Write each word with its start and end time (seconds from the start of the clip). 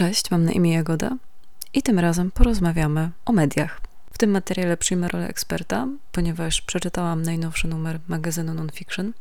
Cześć, 0.00 0.30
mam 0.30 0.44
na 0.44 0.52
imię 0.52 0.72
Jagoda 0.72 1.16
i 1.74 1.82
tym 1.82 1.98
razem 1.98 2.30
porozmawiamy 2.30 3.10
o 3.24 3.32
mediach. 3.32 3.80
W 4.12 4.18
tym 4.18 4.30
materiale 4.30 4.76
przyjmę 4.76 5.08
rolę 5.08 5.28
eksperta, 5.28 5.88
ponieważ 6.12 6.62
przeczytałam 6.62 7.22
najnowszy 7.22 7.68
numer 7.68 8.00
magazynu 8.08 8.54
Nonfiction, 8.54 9.12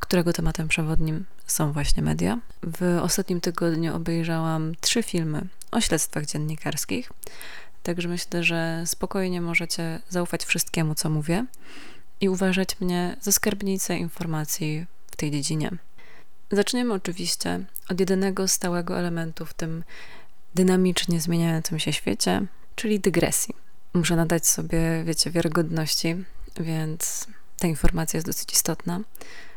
którego 0.00 0.32
tematem 0.32 0.68
przewodnim 0.68 1.24
są 1.46 1.72
właśnie 1.72 2.02
media. 2.02 2.38
W 2.62 2.98
ostatnim 3.02 3.40
tygodniu 3.40 3.96
obejrzałam 3.96 4.74
trzy 4.80 5.02
filmy 5.02 5.46
o 5.70 5.80
śledztwach 5.80 6.26
dziennikarskich, 6.26 7.12
także 7.82 8.08
myślę, 8.08 8.44
że 8.44 8.82
spokojnie 8.86 9.40
możecie 9.40 10.00
zaufać 10.08 10.44
wszystkiemu, 10.44 10.94
co 10.94 11.10
mówię 11.10 11.44
i 12.20 12.28
uważać 12.28 12.80
mnie 12.80 13.16
za 13.20 13.32
skarbnicę 13.32 13.96
informacji 13.96 14.86
w 15.10 15.16
tej 15.16 15.30
dziedzinie. 15.30 15.70
Zaczniemy 16.50 16.94
oczywiście 16.94 17.64
od 17.88 18.00
jedynego 18.00 18.48
stałego 18.48 18.98
elementu 18.98 19.46
w 19.46 19.54
tym 19.54 19.84
dynamicznie 20.54 21.20
zmieniającym 21.20 21.78
się 21.78 21.92
świecie, 21.92 22.46
czyli 22.74 23.00
dygresji. 23.00 23.54
Muszę 23.94 24.16
nadać 24.16 24.46
sobie, 24.46 25.04
wiecie, 25.04 25.30
wiarygodności, 25.30 26.24
więc 26.60 27.26
ta 27.58 27.68
informacja 27.68 28.16
jest 28.16 28.26
dosyć 28.26 28.52
istotna. 28.52 29.00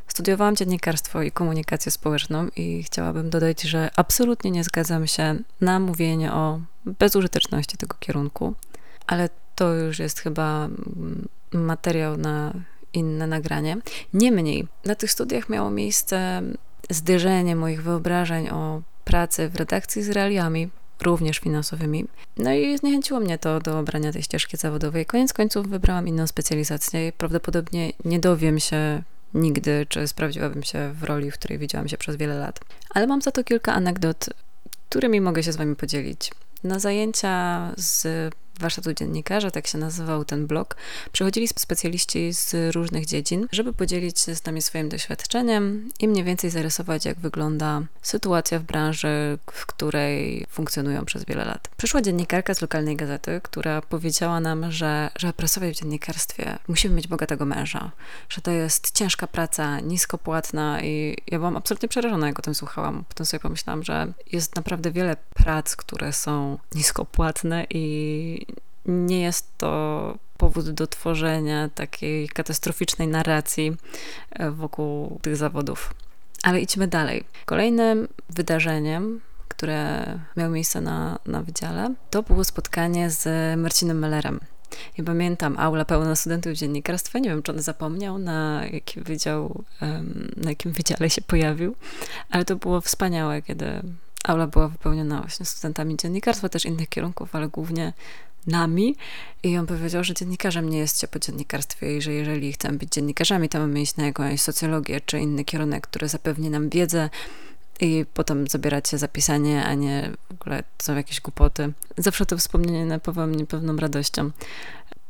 Studiowałam 0.07 0.55
dziennikarstwo 0.55 1.21
i 1.21 1.31
komunikację 1.31 1.91
społeczną 1.91 2.47
i 2.55 2.83
chciałabym 2.83 3.29
dodać, 3.29 3.61
że 3.61 3.89
absolutnie 3.95 4.51
nie 4.51 4.63
zgadzam 4.63 5.07
się 5.07 5.35
na 5.61 5.79
mówienie 5.79 6.33
o 6.33 6.61
bezużyteczności 6.85 7.77
tego 7.77 7.95
kierunku, 7.99 8.53
ale 9.07 9.29
to 9.55 9.73
już 9.73 9.99
jest 9.99 10.19
chyba 10.19 10.69
materiał 11.51 12.17
na 12.17 12.53
inne 12.93 13.27
nagranie. 13.27 13.77
Niemniej, 14.13 14.67
na 14.85 14.95
tych 14.95 15.11
studiach 15.11 15.49
miało 15.49 15.69
miejsce 15.69 16.41
zderzenie 16.89 17.55
moich 17.55 17.83
wyobrażeń 17.83 18.49
o 18.49 18.81
pracy 19.05 19.49
w 19.49 19.55
redakcji 19.55 20.03
z 20.03 20.09
realiami, 20.09 20.69
również 21.01 21.39
finansowymi. 21.39 22.05
No 22.37 22.53
i 22.53 22.77
zniechęciło 22.77 23.19
mnie 23.19 23.37
to 23.37 23.59
do 23.59 23.79
obrania 23.79 24.11
tej 24.11 24.23
ścieżki 24.23 24.57
zawodowej. 24.57 25.05
Koniec 25.05 25.33
końców 25.33 25.67
wybrałam 25.67 26.07
inną 26.07 26.27
specjalizację 26.27 27.07
i 27.07 27.11
prawdopodobnie 27.11 27.93
nie 28.05 28.19
dowiem 28.19 28.59
się 28.59 29.03
nigdy, 29.33 29.85
czy 29.89 30.07
sprawdziłabym 30.07 30.63
się 30.63 30.93
w 30.93 31.03
roli, 31.03 31.31
w 31.31 31.33
której 31.33 31.57
widziałam 31.57 31.87
się 31.87 31.97
przez 31.97 32.15
wiele 32.15 32.35
lat. 32.35 32.59
Ale 32.89 33.07
mam 33.07 33.21
za 33.21 33.31
to 33.31 33.43
kilka 33.43 33.73
anegdot, 33.73 34.29
którymi 34.89 35.21
mogę 35.21 35.43
się 35.43 35.51
z 35.51 35.55
Wami 35.55 35.75
podzielić. 35.75 36.31
Na 36.63 36.79
zajęcia 36.79 37.71
z 37.77 38.07
warsztatu 38.59 38.93
dziennikarza, 38.93 39.51
tak 39.51 39.67
się 39.67 39.77
nazywał 39.77 40.25
ten 40.25 40.47
blog, 40.47 40.75
przychodzili 41.11 41.47
specjaliści 41.47 42.33
z 42.33 42.75
różnych 42.75 43.05
dziedzin, 43.05 43.47
żeby 43.51 43.73
podzielić 43.73 44.19
się 44.19 44.35
z 44.35 44.45
nami 44.45 44.61
swoim 44.61 44.89
doświadczeniem 44.89 45.89
i 45.99 46.07
mniej 46.07 46.23
więcej 46.23 46.49
zarysować, 46.49 47.05
jak 47.05 47.19
wygląda 47.19 47.81
sytuacja 48.01 48.59
w 48.59 48.63
branży, 48.63 49.37
w 49.51 49.65
której 49.65 50.45
funkcjonują 50.49 51.05
przez 51.05 51.25
wiele 51.25 51.45
lat. 51.45 51.69
Przyszła 51.77 52.01
dziennikarka 52.01 52.53
z 52.53 52.61
lokalnej 52.61 52.95
gazety, 52.95 53.41
która 53.43 53.81
powiedziała 53.81 54.39
nam, 54.39 54.71
że 54.71 55.09
żeby 55.15 55.33
pracować 55.33 55.75
w 55.75 55.79
dziennikarstwie, 55.79 56.59
musimy 56.67 56.95
mieć 56.95 57.07
bogatego 57.07 57.45
męża, 57.45 57.91
że 58.29 58.41
to 58.41 58.51
jest 58.51 58.91
ciężka 58.91 59.27
praca, 59.27 59.79
nisko 59.79 60.17
płatna 60.17 60.81
i 60.81 61.17
ja 61.27 61.37
byłam 61.37 61.57
absolutnie 61.57 61.89
przerażona, 61.89 62.27
jak 62.27 62.39
o 62.39 62.41
tym 62.41 62.55
słuchałam. 62.55 63.03
Potem 63.07 63.25
sobie 63.25 63.41
pomyślałam, 63.41 63.83
że 63.83 64.13
jest 64.31 64.55
naprawdę 64.55 64.91
wiele 64.91 65.17
prac, 65.33 65.75
które 65.75 66.13
są 66.13 66.57
nisko 66.75 67.05
płatne 67.05 67.65
i 67.69 68.45
nie 68.91 69.21
jest 69.21 69.57
to 69.57 70.17
powód 70.37 70.69
do 70.69 70.87
tworzenia 70.87 71.69
takiej 71.69 72.29
katastroficznej 72.29 73.07
narracji 73.07 73.77
e, 74.31 74.51
wokół 74.51 75.19
tych 75.21 75.35
zawodów. 75.35 75.93
Ale 76.43 76.59
idźmy 76.59 76.87
dalej. 76.87 77.23
Kolejnym 77.45 78.07
wydarzeniem, 78.29 79.21
które 79.47 80.05
miało 80.37 80.51
miejsce 80.51 80.81
na, 80.81 81.19
na 81.25 81.43
wydziale, 81.43 81.93
to 82.09 82.23
było 82.23 82.43
spotkanie 82.43 83.09
z 83.09 83.27
Marcinem 83.59 83.99
Mellerem. 83.99 84.39
Ja 84.97 85.03
pamiętam 85.03 85.59
aula 85.59 85.85
pełna 85.85 86.15
studentów 86.15 86.53
dziennikarstwa. 86.53 87.19
Nie 87.19 87.29
wiem, 87.29 87.43
czy 87.43 87.51
on 87.51 87.61
zapomniał, 87.61 88.17
na 88.17 88.65
jaki 88.71 89.01
wydział, 89.01 89.63
na 90.37 90.49
jakim 90.49 90.71
wydziale 90.71 91.09
się 91.09 91.21
pojawił, 91.21 91.75
ale 92.29 92.45
to 92.45 92.55
było 92.55 92.81
wspaniałe, 92.81 93.41
kiedy 93.41 93.81
aula 94.23 94.47
była 94.47 94.67
wypełniona 94.67 95.21
właśnie 95.21 95.45
studentami 95.45 95.97
dziennikarstwa, 95.97 96.49
też 96.49 96.65
innych 96.65 96.89
kierunków, 96.89 97.35
ale 97.35 97.47
głównie 97.47 97.93
nami 98.47 98.95
i 99.43 99.57
on 99.57 99.67
powiedział, 99.67 100.03
że 100.03 100.13
dziennikarzem 100.13 100.69
nie 100.69 100.77
jest 100.77 101.01
się 101.01 101.07
po 101.07 101.19
dziennikarstwie 101.19 101.97
i 101.97 102.01
że 102.01 102.13
jeżeli 102.13 102.53
chcemy 102.53 102.77
być 102.77 102.89
dziennikarzami, 102.89 103.49
to 103.49 103.59
mamy 103.59 103.81
iść 103.81 103.95
na 103.95 104.05
jakąś 104.05 104.41
socjologię 104.41 105.01
czy 105.01 105.19
inny 105.19 105.45
kierunek, 105.45 105.87
który 105.87 106.07
zapewni 106.07 106.49
nam 106.49 106.69
wiedzę 106.69 107.09
i 107.79 108.05
potem 108.13 108.47
zabierać 108.47 108.89
się 108.89 108.97
za 108.97 109.07
pisanie, 109.07 109.65
a 109.65 109.73
nie 109.73 110.11
w 110.29 110.31
ogóle 110.31 110.63
są 110.81 110.95
jakieś 110.95 111.21
głupoty. 111.21 111.73
Zawsze 111.97 112.25
to 112.25 112.37
wspomnienie 112.37 112.85
napawa 112.85 113.27
mnie 113.27 113.45
pewną 113.45 113.77
radością. 113.77 114.31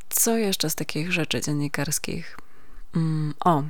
Co 0.10 0.38
jeszcze 0.38 0.70
z 0.70 0.76
takich 0.76 1.12
rzeczy 1.12 1.42
dziennikarskich? 1.42 2.38
Mm, 2.96 3.34
o, 3.46 3.64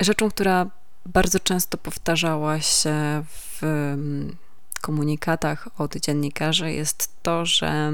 rzeczą, 0.00 0.30
która 0.30 0.66
bardzo 1.06 1.40
często 1.40 1.78
powtarzała 1.78 2.60
się 2.60 3.24
w 3.28 3.64
mm, 3.64 4.36
komunikatach 4.80 5.68
od 5.78 5.96
dziennikarzy 5.96 6.72
jest 6.72 7.22
to, 7.22 7.46
że 7.46 7.92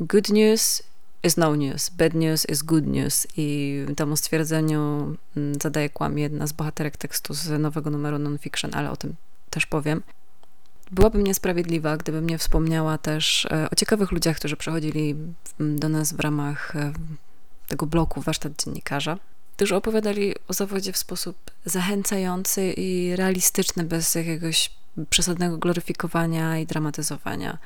good 0.00 0.28
news 0.28 0.82
is 1.22 1.36
no 1.36 1.56
news, 1.56 1.90
bad 1.90 2.14
news 2.14 2.46
is 2.50 2.62
good 2.62 2.86
news 2.86 3.26
i 3.36 3.78
temu 3.96 4.16
stwierdzeniu 4.16 5.16
mm, 5.36 5.54
zadaje 5.62 5.88
kłam 5.88 6.18
jedna 6.18 6.46
z 6.46 6.52
bohaterek 6.52 6.96
tekstu 6.96 7.34
z 7.34 7.60
nowego 7.60 7.90
numeru 7.90 8.18
nonfiction, 8.18 8.70
ale 8.74 8.90
o 8.90 8.96
tym 8.96 9.14
też 9.50 9.66
powiem. 9.66 10.02
Byłabym 10.90 11.24
niesprawiedliwa, 11.24 11.96
gdybym 11.96 12.26
nie 12.26 12.38
wspomniała 12.38 12.98
też 12.98 13.46
e, 13.46 13.68
o 13.70 13.74
ciekawych 13.74 14.12
ludziach, 14.12 14.36
którzy 14.36 14.56
przychodzili 14.56 15.14
do 15.60 15.88
nas 15.88 16.12
w 16.12 16.20
ramach 16.20 16.76
e, 16.76 16.92
tego 17.68 17.86
bloku 17.86 18.20
warsztat 18.20 18.52
dziennikarza, 18.64 19.18
którzy 19.56 19.76
opowiadali 19.76 20.34
o 20.48 20.52
zawodzie 20.52 20.92
w 20.92 20.96
sposób 20.96 21.36
zachęcający 21.64 22.72
i 22.72 23.16
realistyczny, 23.16 23.84
bez 23.84 24.14
jakiegoś 24.14 24.70
przesadnego 25.10 25.58
gloryfikowania 25.58 26.58
i 26.58 26.66
dramatyzowania. 26.66 27.58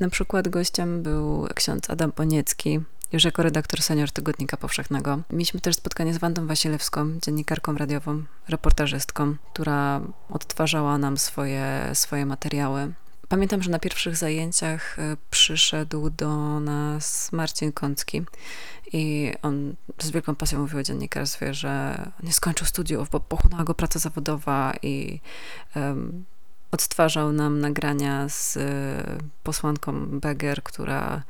Na 0.00 0.10
przykład 0.10 0.48
gościem 0.48 1.02
był 1.02 1.48
ksiądz 1.54 1.90
Adam 1.90 2.12
Poniecki, 2.12 2.80
już 3.12 3.24
jako 3.24 3.42
redaktor 3.42 3.82
senior 3.82 4.10
Tygodnika 4.10 4.56
Powszechnego. 4.56 5.20
Mieliśmy 5.30 5.60
też 5.60 5.76
spotkanie 5.76 6.14
z 6.14 6.18
Wandą 6.18 6.46
Wasilewską, 6.46 7.18
dziennikarką 7.22 7.74
radiową, 7.76 8.22
reportażystką, 8.48 9.36
która 9.52 10.00
odtwarzała 10.30 10.98
nam 10.98 11.18
swoje, 11.18 11.90
swoje 11.94 12.26
materiały. 12.26 12.92
Pamiętam, 13.28 13.62
że 13.62 13.70
na 13.70 13.78
pierwszych 13.78 14.16
zajęciach 14.16 14.98
e, 14.98 15.16
przyszedł 15.30 16.10
do 16.10 16.60
nas 16.60 17.32
Marcin 17.32 17.72
Kącki 17.72 18.22
i 18.92 19.32
on 19.42 19.74
z 19.98 20.10
wielką 20.10 20.34
pasją 20.34 20.58
mówił 20.58 20.78
o 20.78 20.82
dziennikarstwie, 20.82 21.54
że 21.54 22.02
nie 22.22 22.32
skończył 22.32 22.66
studiów, 22.66 23.10
bo 23.10 23.20
pochłonęła 23.20 23.64
go 23.64 23.74
praca 23.74 23.98
zawodowa 23.98 24.74
i 24.82 25.20
um, 25.76 26.24
odtwarzał 26.70 27.32
nam 27.32 27.60
nagrania 27.60 28.28
z 28.28 28.56
e, 28.56 29.18
posłanką 29.42 30.06
Beger, 30.20 30.62
która 30.62 31.22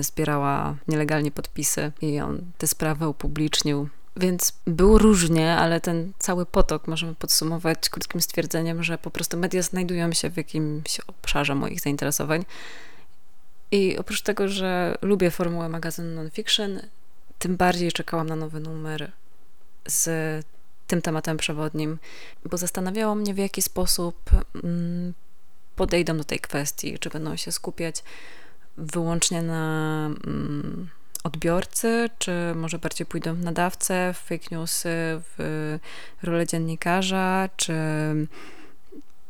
zbierała 0.00 0.76
nielegalnie 0.88 1.30
podpisy 1.30 1.92
i 2.00 2.20
on 2.20 2.40
tę 2.58 2.66
sprawę 2.66 3.08
upublicznił. 3.08 3.88
Więc 4.16 4.52
było 4.66 4.98
różnie, 4.98 5.56
ale 5.56 5.80
ten 5.80 6.12
cały 6.18 6.46
potok 6.46 6.88
możemy 6.88 7.14
podsumować 7.14 7.88
krótkim 7.88 8.20
stwierdzeniem, 8.20 8.82
że 8.82 8.98
po 8.98 9.10
prostu 9.10 9.36
media 9.36 9.62
znajdują 9.62 10.12
się 10.12 10.30
w 10.30 10.36
jakimś 10.36 11.00
obszarze 11.00 11.54
moich 11.54 11.80
zainteresowań. 11.80 12.44
I 13.70 13.98
oprócz 13.98 14.22
tego, 14.22 14.48
że 14.48 14.98
lubię 15.02 15.30
formułę 15.30 15.68
magazynu 15.68 16.14
nonfiction, 16.14 16.80
tym 17.38 17.56
bardziej 17.56 17.92
czekałam 17.92 18.26
na 18.26 18.36
nowy 18.36 18.60
numer 18.60 19.12
z 19.86 20.08
tym 20.88 21.02
tematem 21.02 21.36
przewodnim, 21.36 21.98
bo 22.44 22.56
zastanawiało 22.56 23.14
mnie, 23.14 23.34
w 23.34 23.38
jaki 23.38 23.62
sposób 23.62 24.30
mm, 24.64 25.14
podejdą 25.76 26.16
do 26.16 26.24
tej 26.24 26.40
kwestii, 26.40 26.98
czy 26.98 27.10
będą 27.10 27.36
się 27.36 27.52
skupiać 27.52 28.02
wyłącznie 28.76 29.42
na 29.42 30.06
mm, 30.06 30.88
odbiorcy, 31.24 32.10
czy 32.18 32.32
może 32.54 32.78
bardziej 32.78 33.06
pójdą 33.06 33.34
w 33.34 33.42
nadawcę, 33.42 34.14
w 34.14 34.18
fake 34.18 34.46
newsy, 34.50 34.88
w 35.38 35.78
rolę 36.22 36.46
dziennikarza, 36.46 37.48
czy 37.56 37.74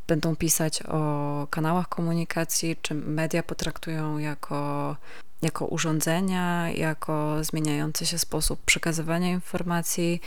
będą 0.06 0.37
pisać 0.37 0.83
o 0.83 1.47
kanałach 1.50 1.88
komunikacji, 1.88 2.77
czy 2.83 2.94
media 2.94 3.43
potraktują 3.43 4.19
jako, 4.19 4.97
jako 5.43 5.67
urządzenia, 5.67 6.71
jako 6.71 7.44
zmieniający 7.44 8.06
się 8.06 8.19
sposób 8.19 8.61
przekazywania 8.65 9.31
informacji. 9.31 10.21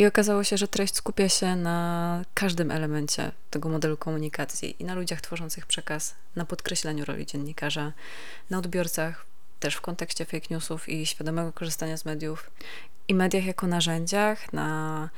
I 0.00 0.06
okazało 0.06 0.44
się, 0.44 0.56
że 0.56 0.68
treść 0.68 0.96
skupia 0.96 1.28
się 1.28 1.56
na 1.56 2.22
każdym 2.34 2.70
elemencie 2.70 3.32
tego 3.50 3.68
modelu 3.68 3.96
komunikacji 3.96 4.76
i 4.78 4.84
na 4.84 4.94
ludziach 4.94 5.20
tworzących 5.20 5.66
przekaz, 5.66 6.14
na 6.36 6.44
podkreśleniu 6.44 7.04
roli 7.04 7.26
dziennikarza, 7.26 7.92
na 8.50 8.58
odbiorcach, 8.58 9.26
też 9.58 9.74
w 9.74 9.80
kontekście 9.80 10.24
fake 10.24 10.46
newsów 10.50 10.88
i 10.88 11.06
świadomego 11.06 11.52
korzystania 11.52 11.96
z 11.96 12.04
mediów 12.04 12.50
i 13.08 13.14
mediach 13.14 13.44
jako 13.44 13.66
narzędziach, 13.66 14.52
na 14.52 15.10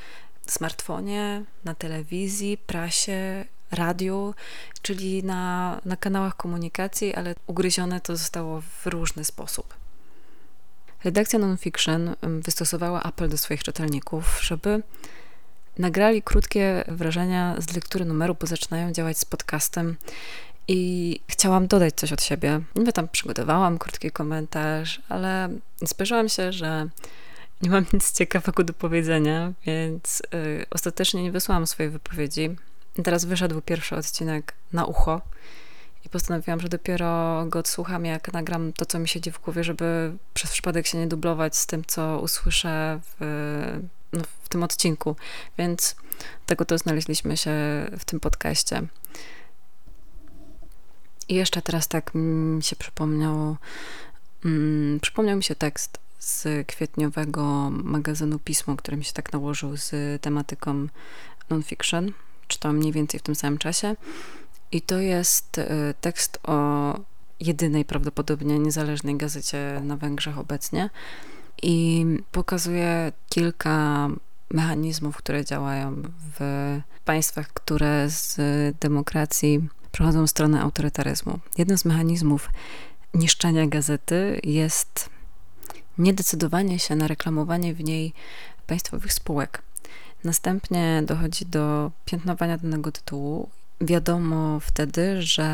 smartfonie, 0.47 1.45
na 1.65 1.75
telewizji, 1.75 2.59
prasie, 2.59 3.45
radiu, 3.71 4.35
czyli 4.83 5.25
na, 5.25 5.81
na 5.85 5.97
kanałach 5.97 6.37
komunikacji, 6.37 7.15
ale 7.15 7.35
ugryzione 7.47 8.01
to 8.01 8.17
zostało 8.17 8.61
w 8.61 8.87
różny 8.87 9.25
sposób. 9.25 9.82
Redakcja 11.05 11.39
Nonfiction 11.39 12.15
wystosowała 12.23 13.03
apel 13.03 13.29
do 13.29 13.39
swoich 13.39 13.63
czytelników, 13.65 14.39
żeby 14.43 14.83
nagrali 15.79 16.23
krótkie 16.23 16.85
wrażenia 16.89 17.57
z 17.59 17.75
lektury 17.75 18.05
numeru, 18.05 18.37
bo 18.41 18.47
zaczynają 18.47 18.93
działać 18.93 19.19
z 19.19 19.25
podcastem 19.25 19.97
i 20.69 21.21
chciałam 21.29 21.67
dodać 21.67 21.95
coś 21.95 22.13
od 22.13 22.23
siebie. 22.23 22.61
Niby 22.77 22.93
tam 22.93 23.09
przygotowałam 23.09 23.79
krótki 23.79 24.11
komentarz, 24.11 25.01
ale 25.09 25.49
spojrzałam 25.87 26.29
się, 26.29 26.53
że 26.53 26.89
nie 27.63 27.71
mam 27.71 27.87
nic 27.93 28.13
ciekawego 28.13 28.65
do 28.65 28.73
powiedzenia, 28.73 29.53
więc 29.67 30.23
yy, 30.33 30.67
ostatecznie 30.71 31.23
nie 31.23 31.33
wysłałam 31.33 31.67
swojej 31.67 31.93
wypowiedzi. 31.93 32.57
Teraz 33.05 33.25
wyszedł 33.25 33.61
pierwszy 33.61 33.97
odcinek 33.97 34.55
na 34.73 34.85
ucho 34.85 35.21
i 36.05 36.09
postanowiłam, 36.09 36.61
że 36.61 36.69
dopiero 36.69 37.45
go 37.47 37.59
odsłucham, 37.59 38.05
jak 38.05 38.33
nagram 38.33 38.73
to, 38.73 38.87
co 38.87 38.99
mi 38.99 39.09
siedzi 39.09 39.31
w 39.31 39.41
głowie, 39.41 39.65
żeby 39.65 40.17
przez 40.35 40.51
przypadek 40.51 40.87
się 40.87 40.99
nie 40.99 41.07
dublować 41.07 41.57
z 41.57 41.67
tym, 41.67 41.85
co 41.85 42.21
usłyszę 42.21 43.01
w, 43.03 43.81
no, 44.13 44.23
w 44.43 44.49
tym 44.49 44.63
odcinku. 44.63 45.17
Więc 45.59 45.97
tego 46.47 46.65
to 46.65 46.79
znaleźliśmy 46.79 47.37
się 47.37 47.51
w 47.99 48.05
tym 48.05 48.21
podcaście. 48.21 48.83
I 51.29 51.35
jeszcze 51.35 51.63
teraz 51.63 51.89
tak 51.89 52.11
mi 52.15 52.63
się 52.63 52.77
przypomniał, 52.77 53.57
mm, 54.45 55.01
przypomniał 55.01 55.37
mi 55.37 55.45
się 55.45 55.55
tekst 55.55 55.99
z 56.19 56.67
kwietniowego 56.67 57.71
magazynu 57.71 58.39
Pismo, 58.39 58.77
który 58.77 58.97
mi 58.97 59.05
się 59.05 59.13
tak 59.13 59.33
nałożył 59.33 59.77
z 59.77 60.23
tematyką 60.23 60.87
non-fiction. 61.51 62.13
Czytałam 62.49 62.77
mniej 62.77 62.93
więcej 62.93 63.21
w 63.21 63.23
tym 63.23 63.35
samym 63.35 63.59
czasie. 63.59 63.97
I 64.73 64.81
to 64.81 64.99
jest 64.99 65.59
y, 65.59 65.65
tekst 66.01 66.39
o 66.43 66.95
jedynej 67.41 67.85
prawdopodobnie 67.85 68.59
niezależnej 68.59 69.17
gazecie 69.17 69.81
na 69.85 69.97
Węgrzech 69.97 70.39
obecnie. 70.39 70.91
I 71.63 72.07
pokazuje 72.33 73.13
kilka 73.29 74.09
mechanizmów, 74.51 75.17
które 75.17 75.45
działają 75.45 76.03
w 76.39 76.81
państwach, 77.05 77.49
które 77.49 78.11
z 78.11 78.37
demokracji 78.81 79.69
przechodzą 79.93 80.27
w 80.27 80.31
stronę 80.31 80.61
autorytaryzmu. 80.61 81.39
Jednym 81.59 81.79
z 81.79 81.85
mechanizmów 81.85 82.51
niszczenia 83.15 83.67
gazety 83.67 84.41
jest 84.45 85.11
niedecydowanie 85.99 86.79
się 86.79 86.97
na 86.97 87.07
reklamowanie 87.07 87.75
w 87.75 87.85
niej 87.85 88.13
państwowych 88.67 89.13
spółek. 89.13 89.63
Następnie 90.25 91.03
dochodzi 91.07 91.47
do 91.47 91.91
piętnowania 92.05 92.59
danego 92.59 92.93
tytułu. 92.93 93.49
Wiadomo 93.83 94.61
wtedy, 94.61 95.23
że 95.23 95.49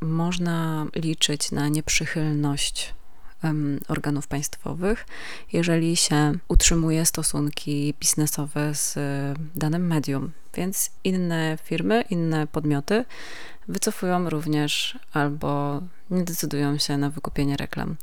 można 0.00 0.86
liczyć 0.94 1.52
na 1.52 1.68
nieprzychylność 1.68 2.94
organów 3.88 4.26
państwowych, 4.26 5.06
jeżeli 5.52 5.96
się 5.96 6.32
utrzymuje 6.48 7.06
stosunki 7.06 7.94
biznesowe 8.00 8.74
z 8.74 8.94
danym 9.54 9.86
medium. 9.86 10.32
Więc 10.54 10.90
inne 11.04 11.58
firmy, 11.64 12.04
inne 12.10 12.46
podmioty 12.46 13.04
wycofują 13.68 14.30
również 14.30 14.98
albo 15.12 15.82
nie 16.10 16.24
decydują 16.24 16.78
się 16.78 16.96
na 16.96 17.10
wykupienie 17.10 17.56
reklam. 17.56 17.96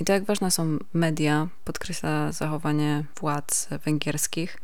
I 0.00 0.04
to, 0.04 0.12
jak 0.12 0.24
ważne 0.24 0.50
są 0.50 0.78
media, 0.92 1.48
podkreśla 1.64 2.32
zachowanie 2.32 3.04
władz 3.20 3.68
węgierskich, 3.84 4.58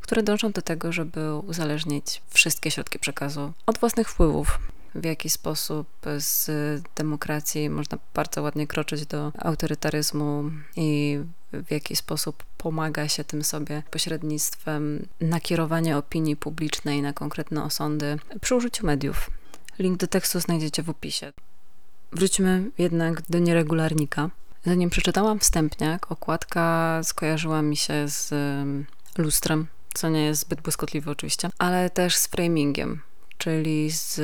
które 0.00 0.22
dążą 0.22 0.52
do 0.52 0.62
tego, 0.62 0.92
żeby 0.92 1.34
uzależnić 1.34 2.22
wszystkie 2.30 2.70
środki 2.70 2.98
przekazu 2.98 3.52
od 3.66 3.78
własnych 3.78 4.08
wpływów. 4.08 4.58
W 4.94 5.04
jaki 5.04 5.30
sposób 5.30 5.88
z 6.18 6.50
demokracji 6.96 7.70
można 7.70 7.98
bardzo 8.14 8.42
ładnie 8.42 8.66
kroczyć 8.66 9.06
do 9.06 9.32
autorytaryzmu 9.38 10.50
i 10.76 11.18
w 11.52 11.70
jaki 11.70 11.96
sposób 11.96 12.44
pomaga 12.58 13.08
się 13.08 13.24
tym 13.24 13.44
sobie 13.44 13.82
pośrednictwem 13.90 15.06
nakierowania 15.20 15.98
opinii 15.98 16.36
publicznej 16.36 17.02
na 17.02 17.12
konkretne 17.12 17.64
osądy 17.64 18.18
przy 18.40 18.54
użyciu 18.54 18.86
mediów. 18.86 19.30
Link 19.78 19.98
do 19.98 20.06
tekstu 20.06 20.40
znajdziecie 20.40 20.82
w 20.82 20.90
opisie. 20.90 21.32
Wróćmy 22.12 22.70
jednak 22.78 23.22
do 23.22 23.38
nieregularnika. 23.38 24.30
Zanim 24.66 24.90
przeczytałam 24.90 25.38
wstępniak, 25.38 26.12
okładka 26.12 27.00
skojarzyła 27.02 27.62
mi 27.62 27.76
się 27.76 28.08
z 28.08 28.34
lustrem, 29.18 29.66
co 29.94 30.08
nie 30.08 30.24
jest 30.24 30.40
zbyt 30.40 30.60
błyskotliwe 30.60 31.10
oczywiście, 31.10 31.50
ale 31.58 31.90
też 31.90 32.16
z 32.16 32.26
framingiem, 32.26 33.00
czyli 33.38 33.90
z 33.90 34.20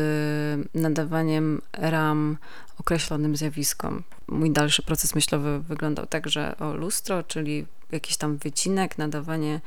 nadawaniem 0.75 1.63
ram 1.73 2.39
określonym 2.79 3.37
zjawiskom. 3.37 4.03
Mój 4.29 4.51
dalszy 4.51 4.83
proces 4.83 5.15
myślowy 5.15 5.61
wyglądał 5.61 6.07
tak, 6.07 6.29
że 6.29 6.57
o 6.59 6.75
lustro, 6.75 7.23
czyli 7.23 7.67
jakiś 7.93 8.17
tam 8.17 8.37
wycinek, 8.37 8.99
nadawanie 8.99 9.61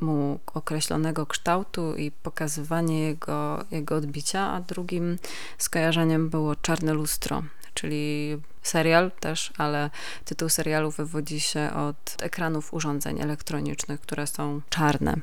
mu 0.00 0.40
określonego 0.54 1.26
kształtu 1.26 1.96
i 1.96 2.10
pokazywanie 2.10 3.00
jego, 3.00 3.64
jego 3.70 3.96
odbicia, 3.96 4.40
a 4.52 4.60
drugim 4.60 5.18
skojarzeniem 5.58 6.30
było 6.30 6.56
czarne 6.56 6.94
lustro, 6.94 7.42
czyli 7.80 8.36
serial 8.62 9.10
też, 9.20 9.52
ale 9.58 9.90
tytuł 10.24 10.48
serialu 10.48 10.90
wywodzi 10.90 11.40
się 11.40 11.70
od 11.74 12.16
ekranów 12.22 12.74
urządzeń 12.74 13.20
elektronicznych, 13.20 14.00
które 14.00 14.26
są 14.26 14.60
czarne. 14.70 15.14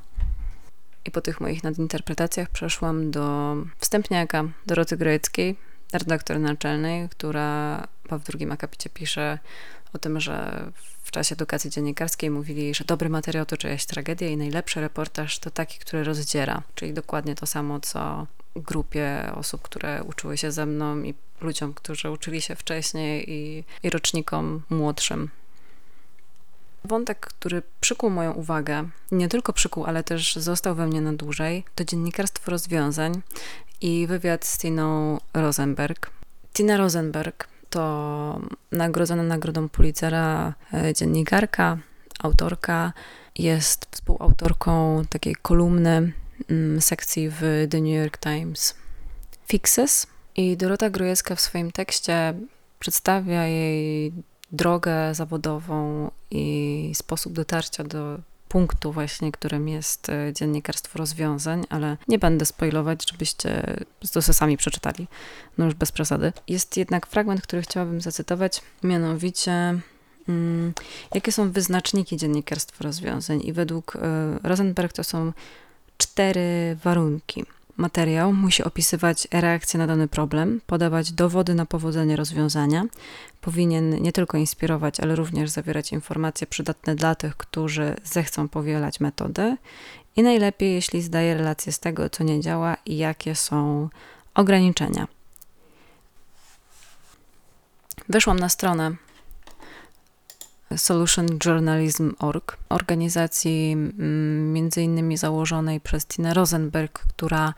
I 1.05 1.11
po 1.11 1.21
tych 1.21 1.41
moich 1.41 1.63
nadinterpretacjach 1.63 2.49
przeszłam 2.49 3.11
do 3.11 3.55
wstępniaka 3.77 4.43
Doroty 4.65 4.97
Greckiej, 4.97 5.55
redaktor 5.93 6.39
naczelnej, 6.39 7.09
która 7.09 7.87
w 8.11 8.23
drugim 8.23 8.51
akapicie 8.51 8.89
pisze 8.89 9.39
o 9.93 9.97
tym, 9.97 10.19
że 10.19 10.65
w 11.03 11.11
czasie 11.11 11.35
edukacji 11.35 11.69
dziennikarskiej 11.69 12.29
mówili, 12.29 12.75
że 12.75 12.83
dobry 12.85 13.09
materiał 13.09 13.45
to 13.45 13.57
czyjaś 13.57 13.85
tragedia 13.85 14.27
i 14.27 14.37
najlepszy 14.37 14.81
reportaż 14.81 15.39
to 15.39 15.51
taki, 15.51 15.79
który 15.79 16.03
rozdziera. 16.03 16.61
Czyli 16.75 16.93
dokładnie 16.93 17.35
to 17.35 17.45
samo, 17.45 17.79
co 17.79 18.27
grupie 18.55 19.31
osób, 19.35 19.61
które 19.61 20.03
uczyły 20.03 20.37
się 20.37 20.51
ze 20.51 20.65
mną 20.65 21.03
i 21.03 21.13
ludziom, 21.41 21.73
którzy 21.73 22.11
uczyli 22.11 22.41
się 22.41 22.55
wcześniej 22.55 23.31
i, 23.31 23.63
i 23.83 23.89
rocznikom 23.89 24.61
młodszym. 24.69 25.29
Wątek, 26.83 27.19
który 27.19 27.61
przykuł 27.81 28.09
moją 28.09 28.33
uwagę, 28.33 28.89
nie 29.11 29.27
tylko 29.27 29.53
przykuł, 29.53 29.85
ale 29.85 30.03
też 30.03 30.35
został 30.35 30.75
we 30.75 30.87
mnie 30.87 31.01
na 31.01 31.13
dłużej, 31.13 31.63
to 31.75 31.85
dziennikarstwo 31.85 32.51
rozwiązań 32.51 33.21
i 33.81 34.07
wywiad 34.07 34.45
z 34.45 34.57
Tiną 34.57 35.17
Rosenberg. 35.33 36.09
Tina 36.53 36.77
Rosenberg 36.77 37.47
to 37.69 38.39
nagrodzona 38.71 39.23
nagrodą 39.23 39.69
Pulitzera 39.69 40.53
e, 40.73 40.93
dziennikarka, 40.93 41.77
autorka, 42.19 42.93
jest 43.37 43.87
współautorką 43.91 45.03
takiej 45.09 45.35
kolumny 45.35 46.13
mm, 46.49 46.81
sekcji 46.81 47.29
w 47.29 47.67
The 47.69 47.81
New 47.81 48.03
York 48.03 48.17
Times 48.17 48.75
Fixes 49.47 50.07
i 50.35 50.57
Dorota 50.57 50.89
Grojecka 50.89 51.35
w 51.35 51.41
swoim 51.41 51.71
tekście 51.71 52.33
przedstawia 52.79 53.45
jej 53.45 54.13
drogę 54.51 55.15
zawodową 55.15 56.11
i 56.31 56.91
sposób 56.95 57.33
dotarcia 57.33 57.83
do 57.83 58.19
punktu 58.49 58.91
właśnie, 58.91 59.31
którym 59.31 59.67
jest 59.67 60.09
e, 60.09 60.33
dziennikarstwo 60.33 60.99
rozwiązań, 60.99 61.63
ale 61.69 61.97
nie 62.07 62.19
będę 62.19 62.45
spoilować, 62.45 63.11
żebyście 63.11 63.77
to 64.13 64.21
sami 64.21 64.57
przeczytali, 64.57 65.07
no 65.57 65.65
już 65.65 65.73
bez 65.73 65.91
przesady. 65.91 66.33
Jest 66.47 66.77
jednak 66.77 67.07
fragment, 67.07 67.41
który 67.41 67.61
chciałabym 67.61 68.01
zacytować, 68.01 68.61
mianowicie 68.83 69.51
mm, 70.29 70.73
jakie 71.15 71.31
są 71.31 71.51
wyznaczniki 71.51 72.17
dziennikarstwa 72.17 72.83
rozwiązań 72.83 73.41
i 73.43 73.53
według 73.53 73.95
y, 73.95 73.99
Rosenberg 74.43 74.93
to 74.93 75.03
są 75.03 75.33
cztery 75.97 76.77
warunki. 76.83 77.45
Materiał 77.77 78.33
musi 78.33 78.63
opisywać 78.63 79.27
reakcję 79.31 79.77
na 79.77 79.87
dany 79.87 80.07
problem, 80.07 80.61
podawać 80.67 81.11
dowody 81.11 81.55
na 81.55 81.65
powodzenie 81.65 82.15
rozwiązania. 82.15 82.85
Powinien 83.41 84.01
nie 84.01 84.11
tylko 84.11 84.37
inspirować, 84.37 84.99
ale 84.99 85.15
również 85.15 85.49
zawierać 85.49 85.91
informacje 85.91 86.47
przydatne 86.47 86.95
dla 86.95 87.15
tych, 87.15 87.37
którzy 87.37 87.95
zechcą 88.03 88.47
powielać 88.47 88.99
metodę. 88.99 89.57
I 90.15 90.23
najlepiej, 90.23 90.73
jeśli 90.73 91.01
zdaje 91.01 91.33
relację 91.33 91.71
z 91.71 91.79
tego, 91.79 92.09
co 92.09 92.23
nie 92.23 92.41
działa 92.41 92.77
i 92.85 92.97
jakie 92.97 93.35
są 93.35 93.89
ograniczenia. 94.33 95.07
Weszłam 98.09 98.39
na 98.39 98.49
stronę 98.49 98.95
solutionjournalism.org, 100.77 102.57
organizacji 102.69 103.71
mm, 103.71 104.53
między 104.53 104.81
innymi 104.81 105.17
założonej 105.17 105.81
przez 105.81 106.05
Tina 106.05 106.33
Rosenberg, 106.33 106.99
która 106.99 107.53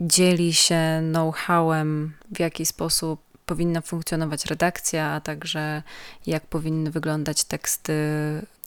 dzieli 0.00 0.54
się 0.54 1.02
know-howem, 1.12 2.12
w 2.34 2.38
jaki 2.40 2.66
sposób 2.66 3.20
powinna 3.46 3.80
funkcjonować 3.80 4.44
redakcja, 4.44 5.10
a 5.10 5.20
także 5.20 5.82
jak 6.26 6.46
powinny 6.46 6.90
wyglądać 6.90 7.44
teksty 7.44 7.92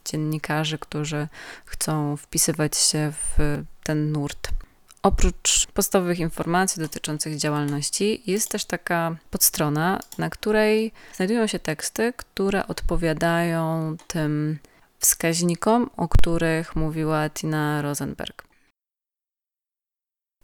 dziennikarzy, 0.06 0.78
którzy 0.78 1.28
chcą 1.66 2.18
wpisywać 2.18 2.78
się 2.78 3.12
w 3.12 3.64
ten 3.84 4.12
nurt. 4.12 4.50
Oprócz 5.08 5.68
podstawowych 5.68 6.20
informacji 6.20 6.82
dotyczących 6.82 7.38
działalności, 7.38 8.32
jest 8.32 8.52
też 8.52 8.66
taka 8.66 9.16
podstrona, 9.32 10.00
na 10.18 10.30
której 10.30 10.92
znajdują 11.16 11.48
się 11.48 11.60
teksty, 11.60 12.14
które 12.18 12.68
odpowiadają 12.68 13.96
tym 14.08 14.60
wskaźnikom, 15.00 15.90
o 15.98 16.08
których 16.08 16.76
mówiła 16.76 17.30
Tina 17.30 17.82
Rosenberg. 17.82 18.48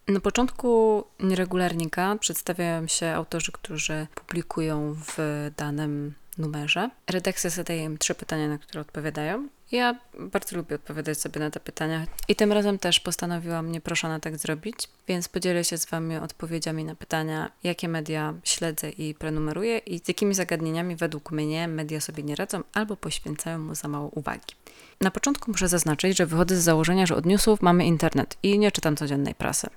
Na 0.08 0.20
początku 0.20 1.03
nieregularnika 1.20 2.15
przedstawiają 2.20 2.88
się 2.88 3.08
autorzy, 3.08 3.51
którzy 3.51 4.08
publikują 4.15 4.93
w 4.93 5.17
danym 5.58 6.13
numerze. 6.37 6.89
Redakcja 7.07 7.49
zadaje 7.49 7.83
im 7.83 7.97
trzy 7.97 8.15
pytania, 8.15 8.47
na 8.47 8.57
które 8.57 8.81
odpowiadają. 8.81 9.47
Ja 9.71 9.99
bardzo 10.19 10.55
lubię 10.57 10.75
odpowiadać 10.75 11.19
sobie 11.19 11.39
na 11.39 11.51
te 11.51 11.59
pytania 11.59 12.07
i 12.27 12.35
tym 12.35 12.51
razem 12.51 12.79
też 12.79 12.99
postanowiłam 12.99 13.71
nieproszona 13.71 14.19
tak 14.19 14.37
zrobić, 14.37 14.75
więc 15.07 15.27
podzielę 15.27 15.63
się 15.63 15.77
z 15.77 15.85
Wami 15.85 16.17
odpowiedziami 16.17 16.85
na 16.85 16.95
pytania, 16.95 17.51
jakie 17.63 17.87
media 17.87 18.33
śledzę 18.43 18.89
i 18.89 19.15
prenumeruję 19.15 19.77
i 19.77 19.99
z 19.99 20.07
jakimi 20.07 20.33
zagadnieniami 20.33 20.95
według 20.95 21.31
mnie 21.31 21.67
media 21.67 22.01
sobie 22.01 22.23
nie 22.23 22.35
radzą 22.35 22.63
albo 22.73 22.97
poświęcają 22.97 23.59
mu 23.59 23.75
za 23.75 23.87
mało 23.87 24.09
uwagi. 24.09 24.55
Na 25.01 25.11
początku 25.11 25.51
muszę 25.51 25.67
zaznaczyć, 25.67 26.17
że 26.17 26.25
wychodzę 26.25 26.55
z 26.55 26.63
założenia, 26.63 27.05
że 27.05 27.15
od 27.15 27.25
newsów 27.25 27.61
mamy 27.61 27.85
internet 27.85 28.37
i 28.43 28.59
nie 28.59 28.71
czytam 28.71 28.95
codziennej 28.95 29.35
prasy. 29.35 29.67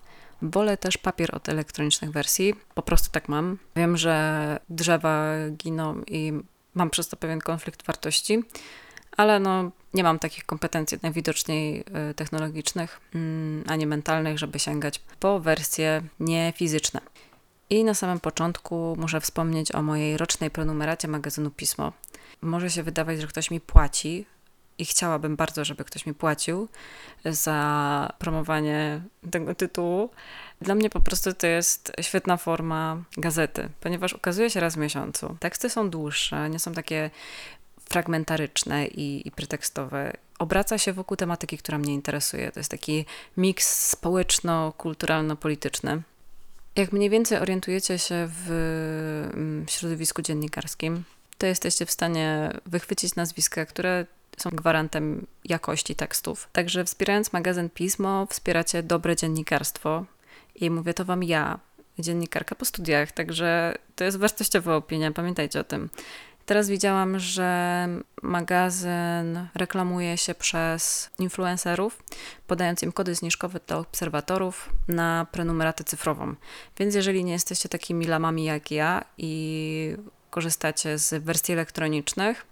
Wolę 0.43 0.76
też 0.76 0.99
papier 0.99 1.37
od 1.37 1.49
elektronicznych 1.49 2.12
wersji. 2.12 2.55
Po 2.75 2.83
prostu 2.83 3.11
tak 3.11 3.28
mam. 3.28 3.59
Wiem, 3.76 3.97
że 3.97 4.59
drzewa 4.69 5.33
giną 5.50 6.02
i 6.07 6.33
mam 6.75 6.90
przez 6.90 7.09
to 7.09 7.16
pewien 7.16 7.40
konflikt 7.40 7.87
wartości, 7.87 8.43
ale 9.16 9.40
no, 9.40 9.71
nie 9.95 10.02
mam 10.02 10.19
takich 10.19 10.47
kompetencji 10.47 10.99
najwidoczniej 11.02 11.85
y, 12.11 12.14
technologicznych 12.14 13.00
mm, 13.14 13.64
ani 13.66 13.87
mentalnych, 13.87 14.38
żeby 14.38 14.59
sięgać 14.59 14.99
po 15.21 15.40
wersje 15.40 16.02
niefizyczne. 16.21 17.00
I 17.71 17.85
na 17.85 17.95
samym 17.95 18.21
początku 18.21 18.97
muszę 18.99 19.21
wspomnieć 19.21 19.75
o 19.75 19.83
mojej 19.83 20.16
rocznej 20.16 20.50
prenumeracie 20.50 21.09
magazynu 21.09 21.50
Pismo. 21.50 21.93
Może 22.43 22.71
się 22.71 22.83
wydawać, 22.83 23.21
że 23.21 23.26
ktoś 23.26 23.50
mi 23.50 23.61
płaci 23.61 24.26
i 24.78 24.85
chciałabym 24.85 25.37
bardzo, 25.37 25.64
żeby 25.64 25.85
ktoś 25.85 26.06
mi 26.06 26.14
płacił 26.14 26.68
za 27.25 28.12
promowanie 28.18 29.00
tego 29.30 29.54
tytułu. 29.54 30.11
Dla 30.61 30.75
mnie 30.75 30.90
po 30.90 31.00
prostu 31.00 31.33
to 31.33 31.47
jest 31.47 31.92
świetna 32.00 32.37
forma 32.37 33.02
gazety, 33.16 33.68
ponieważ 33.80 34.12
ukazuje 34.12 34.50
się 34.50 34.61
raz 34.61 34.75
w 34.75 34.78
miesiącu. 34.78 35.37
Teksty 35.40 35.71
są 35.71 35.90
dłuższe, 35.90 36.50
nie 36.50 36.59
są 36.59 36.73
takie 36.73 37.11
fragmentaryczne 37.90 38.87
i, 38.87 39.28
i 39.28 39.30
pretekstowe. 39.30 40.12
Obraca 40.38 40.78
się 40.78 40.92
wokół 40.92 41.16
tematyki, 41.16 41.59
która 41.59 41.78
mnie 41.78 41.95
interesuje. 41.95 42.52
To 42.52 42.61
jest 42.61 42.71
taki 42.71 43.04
miks 43.37 43.90
społeczno-kulturalno-polityczny. 43.90 46.02
Jak 46.76 46.92
mniej 46.92 47.11
więcej 47.11 47.38
orientujecie 47.38 47.99
się 47.99 48.28
w 48.30 48.50
mm, 49.35 49.66
środowisku 49.68 50.23
dziennikarskim, 50.23 51.04
to 51.38 51.47
jesteście 51.47 51.87
w 51.87 51.90
stanie 51.90 52.50
wychwycić 52.66 53.14
nazwiska, 53.14 53.66
które 53.66 54.06
są 54.37 54.50
gwarantem 54.50 55.26
jakości 55.45 55.95
tekstów. 55.95 56.49
Także 56.52 56.85
wspierając 56.85 57.33
magazyn 57.33 57.71
Pismo, 57.71 58.26
wspieracie 58.26 58.83
dobre 58.83 59.16
dziennikarstwo. 59.16 60.05
I 60.55 60.71
mówię 60.71 60.95
to 60.95 61.05
wam 61.05 61.23
ja, 61.23 61.59
dziennikarka 61.99 62.55
po 62.55 62.64
studiach, 62.64 63.12
także 63.12 63.75
to 63.97 64.05
jest 64.05 64.16
wartościowa 64.16 64.76
opinia, 64.76 65.11
pamiętajcie 65.12 65.61
o 65.61 65.64
tym. 65.64 65.90
Teraz 66.47 66.69
widziałam, 66.69 67.19
że 67.19 67.88
magazyn 68.23 69.49
reklamuje 69.55 70.16
się 70.16 70.35
przez 70.35 71.11
influencerów, 71.19 72.02
podając 72.47 72.83
im 72.83 72.93
kody 72.93 73.14
zniżkowe 73.14 73.61
dla 73.66 73.78
obserwatorów 73.78 74.71
na 74.88 75.26
prenumeratę 75.33 75.85
cyfrową. 75.85 76.35
Więc 76.78 76.95
jeżeli 76.95 77.25
nie 77.25 77.33
jesteście 77.33 77.69
takimi 77.69 78.07
lamami 78.07 78.45
jak 78.45 78.71
ja 78.71 79.05
i 79.19 79.97
korzystacie 80.31 80.99
z 80.99 81.25
wersji 81.25 81.55
elektronicznych, 81.55 82.47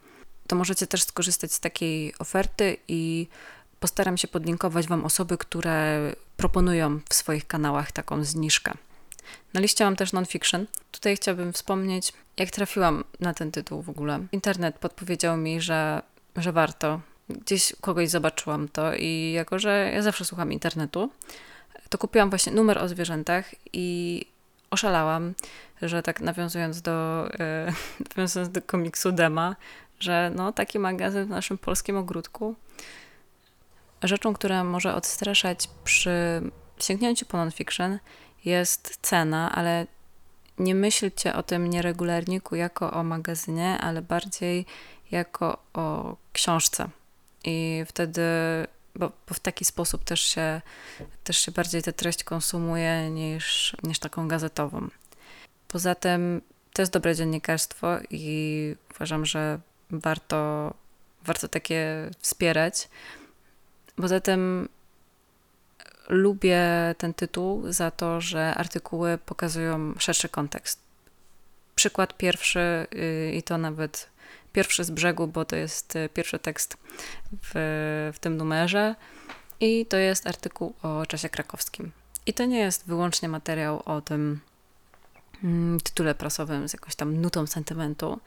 to 0.46 0.56
możecie 0.56 0.86
też 0.86 1.02
skorzystać 1.02 1.52
z 1.52 1.60
takiej 1.60 2.14
oferty 2.18 2.76
i 2.88 3.26
postaram 3.80 4.16
się 4.16 4.28
podlinkować 4.28 4.86
Wam 4.88 5.04
osoby, 5.04 5.38
które 5.38 6.00
proponują 6.36 7.00
w 7.08 7.14
swoich 7.14 7.46
kanałach 7.46 7.92
taką 7.92 8.24
zniżkę. 8.24 8.72
Na 9.54 9.60
liście 9.60 9.84
mam 9.84 9.96
też 9.96 10.12
nonfiction. 10.12 10.66
Tutaj 10.92 11.16
chciałabym 11.16 11.52
wspomnieć, 11.52 12.12
jak 12.36 12.50
trafiłam 12.50 13.04
na 13.20 13.34
ten 13.34 13.52
tytuł 13.52 13.82
w 13.82 13.90
ogóle. 13.90 14.26
Internet 14.32 14.78
podpowiedział 14.78 15.36
mi, 15.36 15.60
że, 15.60 16.02
że 16.36 16.52
warto. 16.52 17.00
Gdzieś 17.28 17.72
kogoś 17.80 18.08
zobaczyłam 18.08 18.68
to 18.68 18.94
i 18.94 19.32
jako, 19.32 19.58
że 19.58 19.90
ja 19.94 20.02
zawsze 20.02 20.24
słucham 20.24 20.52
internetu, 20.52 21.10
to 21.88 21.98
kupiłam 21.98 22.30
właśnie 22.30 22.52
numer 22.52 22.78
o 22.78 22.88
zwierzętach 22.88 23.54
i 23.72 24.26
oszalałam, 24.70 25.34
że 25.82 26.02
tak 26.02 26.20
nawiązując 26.20 26.82
do, 26.82 27.28
e, 27.40 27.72
nawiązując 28.16 28.52
do 28.52 28.62
komiksu 28.62 29.12
Dema, 29.12 29.56
że 30.00 30.32
no, 30.34 30.52
taki 30.52 30.78
magazyn 30.78 31.26
w 31.26 31.28
naszym 31.28 31.58
polskim 31.58 31.96
ogródku 31.96 32.54
rzeczą, 34.02 34.34
która 34.34 34.64
może 34.64 34.94
odstraszać 34.94 35.68
przy 35.84 36.42
sięgnięciu 36.80 37.26
po 37.26 37.36
nonfiction 37.36 37.98
jest 38.44 38.98
cena, 39.02 39.52
ale 39.52 39.86
nie 40.58 40.74
myślcie 40.74 41.34
o 41.34 41.42
tym 41.42 41.70
nieregularniku 41.70 42.56
jako 42.56 42.92
o 42.92 43.02
magazynie, 43.02 43.78
ale 43.78 44.02
bardziej 44.02 44.66
jako 45.10 45.58
o 45.72 46.16
książce. 46.32 46.88
I 47.44 47.84
wtedy, 47.86 48.22
bo, 48.94 49.12
bo, 49.28 49.34
w 49.34 49.40
taki 49.40 49.64
sposób 49.64 50.04
też 50.04 50.20
się, 50.20 50.60
też 51.24 51.38
się 51.38 51.52
bardziej 51.52 51.82
tę 51.82 51.92
treść 51.92 52.24
konsumuje 52.24 53.10
niż, 53.10 53.76
niż 53.82 53.98
taką 53.98 54.28
gazetową. 54.28 54.88
Poza 55.68 55.94
tym 55.94 56.42
to 56.72 56.82
jest 56.82 56.92
dobre 56.92 57.14
dziennikarstwo 57.14 57.88
i 58.10 58.76
uważam, 58.94 59.26
że 59.26 59.60
warto, 59.90 60.74
warto 61.24 61.48
takie 61.48 62.10
wspierać. 62.18 62.88
Poza 63.96 64.20
tym 64.20 64.68
lubię 66.08 66.94
ten 66.98 67.14
tytuł 67.14 67.72
za 67.72 67.90
to, 67.90 68.20
że 68.20 68.54
artykuły 68.54 69.18
pokazują 69.18 69.94
szerszy 69.98 70.28
kontekst. 70.28 70.80
Przykład 71.74 72.16
pierwszy, 72.16 72.86
y, 72.94 73.32
i 73.34 73.42
to 73.42 73.58
nawet 73.58 74.08
pierwszy 74.52 74.84
z 74.84 74.90
brzegu, 74.90 75.26
bo 75.26 75.44
to 75.44 75.56
jest 75.56 75.96
y, 75.96 76.08
pierwszy 76.08 76.38
tekst 76.38 76.76
w, 77.42 78.10
w 78.14 78.18
tym 78.18 78.36
numerze, 78.36 78.94
i 79.60 79.86
to 79.86 79.96
jest 79.96 80.26
artykuł 80.26 80.74
o 80.82 81.06
czasie 81.06 81.28
krakowskim. 81.28 81.92
I 82.26 82.34
to 82.34 82.44
nie 82.44 82.58
jest 82.58 82.86
wyłącznie 82.86 83.28
materiał 83.28 83.82
o 83.84 84.00
tym, 84.00 84.40
tytule 85.84 86.14
prasowym 86.14 86.68
z 86.68 86.72
jakąś 86.72 86.94
tam 86.94 87.20
nutą 87.20 87.46
sentymentu, 87.46 88.20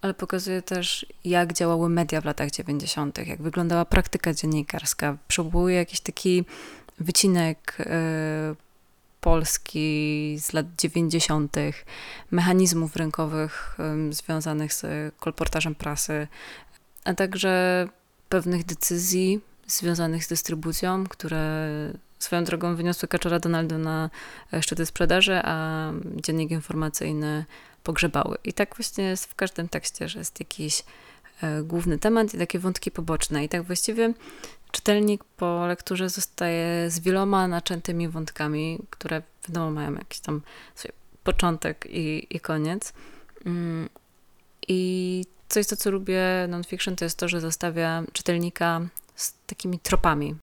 ale 0.00 0.14
pokazuje 0.14 0.62
też, 0.62 1.06
jak 1.24 1.52
działały 1.52 1.88
media 1.88 2.20
w 2.20 2.24
latach 2.24 2.50
90., 2.50 3.28
jak 3.28 3.42
wyglądała 3.42 3.84
praktyka 3.84 4.34
dziennikarska. 4.34 5.16
Przywołuje 5.28 5.76
jakiś 5.76 6.00
taki 6.00 6.44
wycinek 6.98 7.76
y, 7.80 7.84
Polski 9.20 10.36
z 10.40 10.52
lat 10.52 10.66
90., 10.78 11.56
mechanizmów 12.30 12.96
rynkowych 12.96 13.76
y, 14.08 14.12
związanych 14.12 14.72
z 14.74 15.14
kolportażem 15.20 15.74
prasy, 15.74 16.28
a 17.04 17.14
także 17.14 17.88
pewnych 18.28 18.64
decyzji 18.64 19.40
związanych 19.66 20.24
z 20.24 20.28
dystrybucją, 20.28 21.06
które 21.06 21.68
Swoją 22.18 22.44
drogą 22.44 22.76
wyniosły 22.76 23.08
kaczora 23.08 23.38
Donaldo 23.38 23.78
na 23.78 24.10
e, 24.52 24.62
szczyty 24.62 24.86
sprzedaży, 24.86 25.40
a 25.44 25.90
dziennik 26.16 26.50
informacyjny 26.50 27.44
pogrzebały. 27.82 28.36
I 28.44 28.52
tak 28.52 28.76
właśnie 28.76 29.04
jest 29.04 29.26
w 29.26 29.34
każdym 29.34 29.68
tekście, 29.68 30.08
że 30.08 30.18
jest 30.18 30.40
jakiś 30.40 30.84
e, 31.42 31.62
główny 31.62 31.98
temat 31.98 32.34
i 32.34 32.38
takie 32.38 32.58
wątki 32.58 32.90
poboczne. 32.90 33.44
I 33.44 33.48
tak 33.48 33.62
właściwie 33.62 34.12
czytelnik 34.70 35.24
po 35.24 35.66
lekturze 35.66 36.08
zostaje 36.08 36.90
z 36.90 37.00
wieloma 37.00 37.48
naczętymi 37.48 38.08
wątkami, 38.08 38.78
które 38.90 39.22
wiadomo 39.48 39.70
mają 39.70 39.94
jakiś 39.94 40.20
tam 40.20 40.40
początek 41.24 41.86
i, 41.90 42.36
i 42.36 42.40
koniec. 42.40 42.92
Mm, 43.46 43.88
I 44.68 45.24
coś, 45.48 45.66
to 45.66 45.76
co 45.76 45.90
lubię 45.90 46.22
nonfiction, 46.48 46.96
to 46.96 47.04
jest 47.04 47.18
to, 47.18 47.28
że 47.28 47.40
zostawia 47.40 48.02
czytelnika 48.12 48.80
z 49.14 49.34
takimi 49.46 49.78
tropami, 49.78 50.34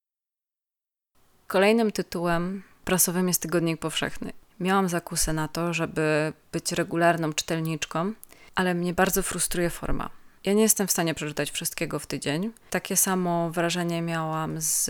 Kolejnym 1.47 1.91
tytułem 1.91 2.63
prasowym 2.85 3.27
jest 3.27 3.41
Tygodnik 3.41 3.79
Powszechny. 3.79 4.33
Miałam 4.59 4.89
zakusy 4.89 5.33
na 5.33 5.47
to, 5.47 5.73
żeby 5.73 6.33
być 6.51 6.71
regularną 6.71 7.33
czytelniczką, 7.33 8.13
ale 8.55 8.73
mnie 8.73 8.93
bardzo 8.93 9.23
frustruje 9.23 9.69
forma. 9.69 10.09
Ja 10.43 10.53
nie 10.53 10.61
jestem 10.61 10.87
w 10.87 10.91
stanie 10.91 11.13
przeczytać 11.13 11.51
wszystkiego 11.51 11.99
w 11.99 12.07
tydzień. 12.07 12.51
Takie 12.69 12.97
samo 12.97 13.49
wrażenie 13.49 14.01
miałam 14.01 14.61
z 14.61 14.89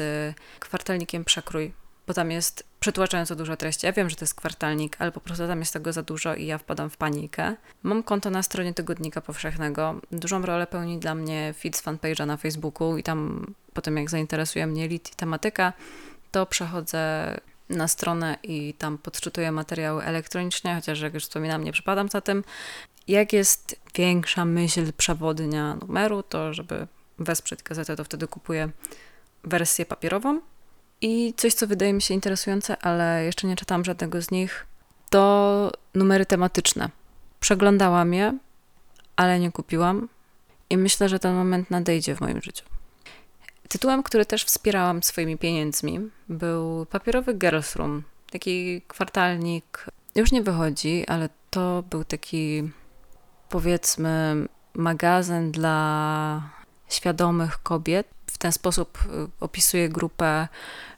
kwartalnikiem 0.60 1.26
Przekrój, 1.26 1.74
bo 2.08 2.14
tam 2.14 2.32
jest 2.32 2.64
przytłaczająco 2.80 3.36
dużo 3.36 3.58
treści. 3.58 3.86
Ja 3.86 3.94
wiem, 3.94 4.10
że 4.10 4.16
to 4.16 4.24
jest 4.24 4.36
kwartalnik, 4.36 4.96
ale 5.00 5.12
po 5.12 5.20
prostu 5.20 5.48
tam 5.48 5.60
jest 5.60 5.74
tego 5.74 5.94
za 5.94 6.04
dużo 6.04 6.36
i 6.36 6.46
ja 6.46 6.58
wpadam 6.58 6.90
w 6.90 6.98
panikę. 6.98 7.56
Mam 7.84 8.04
konto 8.04 8.30
na 8.30 8.44
stronie 8.44 8.74
Tygodnika 8.74 9.22
Powszechnego. 9.22 10.02
Dużą 10.12 10.42
rolę 10.42 10.68
pełni 10.68 11.00
dla 11.00 11.16
mnie 11.16 11.54
feed 11.60 11.78
z 11.78 11.84
fanpage'a 11.84 12.28
na 12.28 12.38
Facebooku 12.38 12.98
i 12.98 13.04
tam 13.04 13.46
potem 13.74 13.98
jak 13.98 14.10
zainteresuje 14.10 14.68
mnie 14.68 14.88
lit 14.88 15.12
i 15.12 15.16
tematyka, 15.16 15.74
to 16.36 16.46
przechodzę 16.46 17.36
na 17.70 17.88
stronę 17.88 18.38
i 18.44 18.74
tam 18.74 18.98
podczytuję 18.98 19.52
materiały 19.52 20.04
elektronicznie, 20.04 20.76
chociaż 20.76 21.02
jak 21.02 21.14
już 21.14 21.24
wspominam, 21.24 21.64
nie 21.64 21.72
przypadam 21.72 22.10
za 22.10 22.22
tym. 22.22 22.44
Jak 23.08 23.34
jest 23.34 23.80
większa 23.96 24.46
myśl 24.46 24.94
przewodnia 24.98 25.76
numeru, 25.76 26.24
to 26.24 26.54
żeby 26.54 26.88
wesprzeć 27.20 27.64
gazetę, 27.64 27.96
to 27.96 28.04
wtedy 28.04 28.28
kupuję 28.28 28.70
wersję 29.44 29.86
papierową. 29.86 30.42
I 31.02 31.34
coś, 31.38 31.54
co 31.54 31.68
wydaje 31.68 31.94
mi 31.94 32.02
się 32.02 32.14
interesujące, 32.14 32.78
ale 32.78 33.26
jeszcze 33.26 33.48
nie 33.48 33.56
czytałam 33.56 33.86
żadnego 33.86 34.22
z 34.22 34.32
nich, 34.32 34.66
to 35.10 35.72
numery 35.94 36.26
tematyczne. 36.26 36.90
Przeglądałam 37.40 38.14
je, 38.14 38.38
ale 39.16 39.40
nie 39.40 39.52
kupiłam 39.52 40.10
i 40.70 40.78
myślę, 40.78 41.10
że 41.10 41.20
ten 41.20 41.36
moment 41.36 41.72
nadejdzie 41.72 42.16
w 42.16 42.22
moim 42.22 42.42
życiu. 42.42 42.75
Tytułem, 43.70 44.04
który 44.04 44.26
też 44.26 44.46
wspierałam 44.46 45.04
swoimi 45.04 45.38
pieniędzmi, 45.38 46.00
był 46.30 46.86
papierowy 46.86 47.34
Girls 47.34 47.76
Room. 47.76 48.04
Taki 48.32 48.82
kwartalnik, 48.88 49.86
już 50.16 50.32
nie 50.32 50.42
wychodzi, 50.42 51.06
ale 51.08 51.30
to 51.50 51.84
był 51.90 52.04
taki, 52.04 52.72
powiedzmy, 53.50 54.48
magazyn 54.74 55.52
dla 55.52 56.50
świadomych 56.90 57.64
kobiet. 57.64 58.08
W 58.26 58.38
ten 58.38 58.52
sposób 58.52 58.98
y, 59.06 59.28
opisuje 59.40 59.90
grupę 59.90 60.48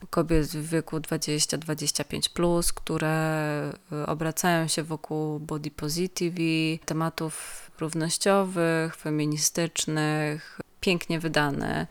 kobiet 0.09 0.45
w 0.45 0.69
wieku 0.69 0.97
20-25, 0.97 2.74
które 2.74 3.71
y, 3.91 4.05
obracają 4.05 4.67
się 4.67 4.83
wokół 4.83 5.39
body 5.39 5.71
positive, 5.71 6.79
tematów 6.86 7.71
równościowych, 7.79 8.95
feministycznych, 8.95 10.62
pięknie 10.81 11.19
wydane, 11.19 11.88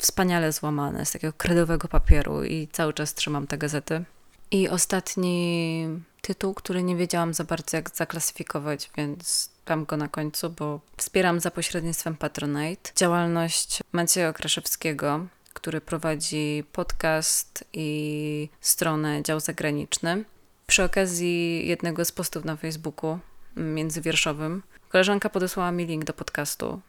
wspaniale 0.00 0.52
złamane 0.52 1.06
z 1.06 1.12
takiego 1.12 1.32
kredowego 1.32 1.88
papieru 1.88 2.44
i 2.44 2.68
cały 2.72 2.92
czas 2.92 3.14
trzymam 3.14 3.46
te 3.46 3.58
gazety. 3.58 4.04
I 4.50 4.68
ostatni 4.68 5.86
tytuł, 6.22 6.54
który 6.54 6.82
nie 6.82 6.96
wiedziałam 6.96 7.34
za 7.34 7.44
bardzo 7.44 7.76
jak 7.76 7.96
zaklasyfikować, 7.96 8.90
więc 8.96 9.50
dam 9.66 9.84
go 9.84 9.96
na 9.96 10.08
końcu, 10.08 10.50
bo 10.50 10.80
wspieram 10.96 11.40
za 11.40 11.50
pośrednictwem 11.50 12.16
Patronite 12.16 12.90
działalność 12.96 13.80
Macieja 13.92 14.32
Kraszewskiego, 14.32 15.26
który 15.54 15.80
prowadzi 15.80 16.64
podcast 16.72 17.64
i 17.72 18.48
stronę 18.60 19.22
Dział 19.22 19.40
Zagraniczny. 19.40 20.24
Przy 20.66 20.84
okazji 20.84 21.68
jednego 21.68 22.04
z 22.04 22.12
postów 22.12 22.44
na 22.44 22.56
Facebooku 22.56 23.18
międzywierszowym 23.56 24.62
koleżanka 24.88 25.28
podesłała 25.28 25.72
mi 25.72 25.86
link 25.86 26.04
do 26.04 26.12
podcastu. 26.12 26.80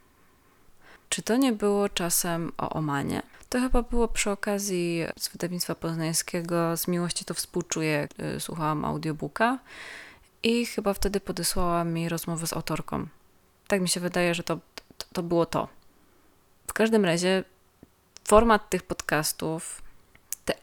Czy 1.12 1.22
to 1.22 1.38
nie 1.38 1.52
było 1.52 1.90
czasem 1.90 2.52
o 2.58 2.70
Omanie? 2.70 3.22
To 3.50 3.60
chyba 3.60 3.82
było 3.82 4.08
przy 4.08 4.32
okazji 4.32 5.06
z 5.20 5.30
wydawnictwa 5.30 5.76
poznańskiego 5.76 6.78
Z 6.78 6.88
miłości 6.88 7.26
to 7.26 7.34
współczuję. 7.34 8.08
Y, 8.36 8.40
słuchałam 8.40 8.86
audiobooka 8.86 9.60
i 10.44 10.66
chyba 10.66 10.94
wtedy 10.94 11.20
podesłała 11.20 11.84
mi 11.84 12.10
rozmowę 12.10 12.48
z 12.48 12.54
autorką. 12.54 13.08
Tak 13.68 13.82
mi 13.82 13.90
się 13.90 14.00
wydaje, 14.00 14.36
że 14.36 14.44
to, 14.44 14.56
to, 14.98 15.06
to 15.14 15.24
było 15.24 15.46
to. 15.46 15.68
W 16.68 16.74
każdym 16.74 17.06
razie 17.06 17.44
format 18.24 18.70
tych 18.70 18.84
podcastów 18.84 19.82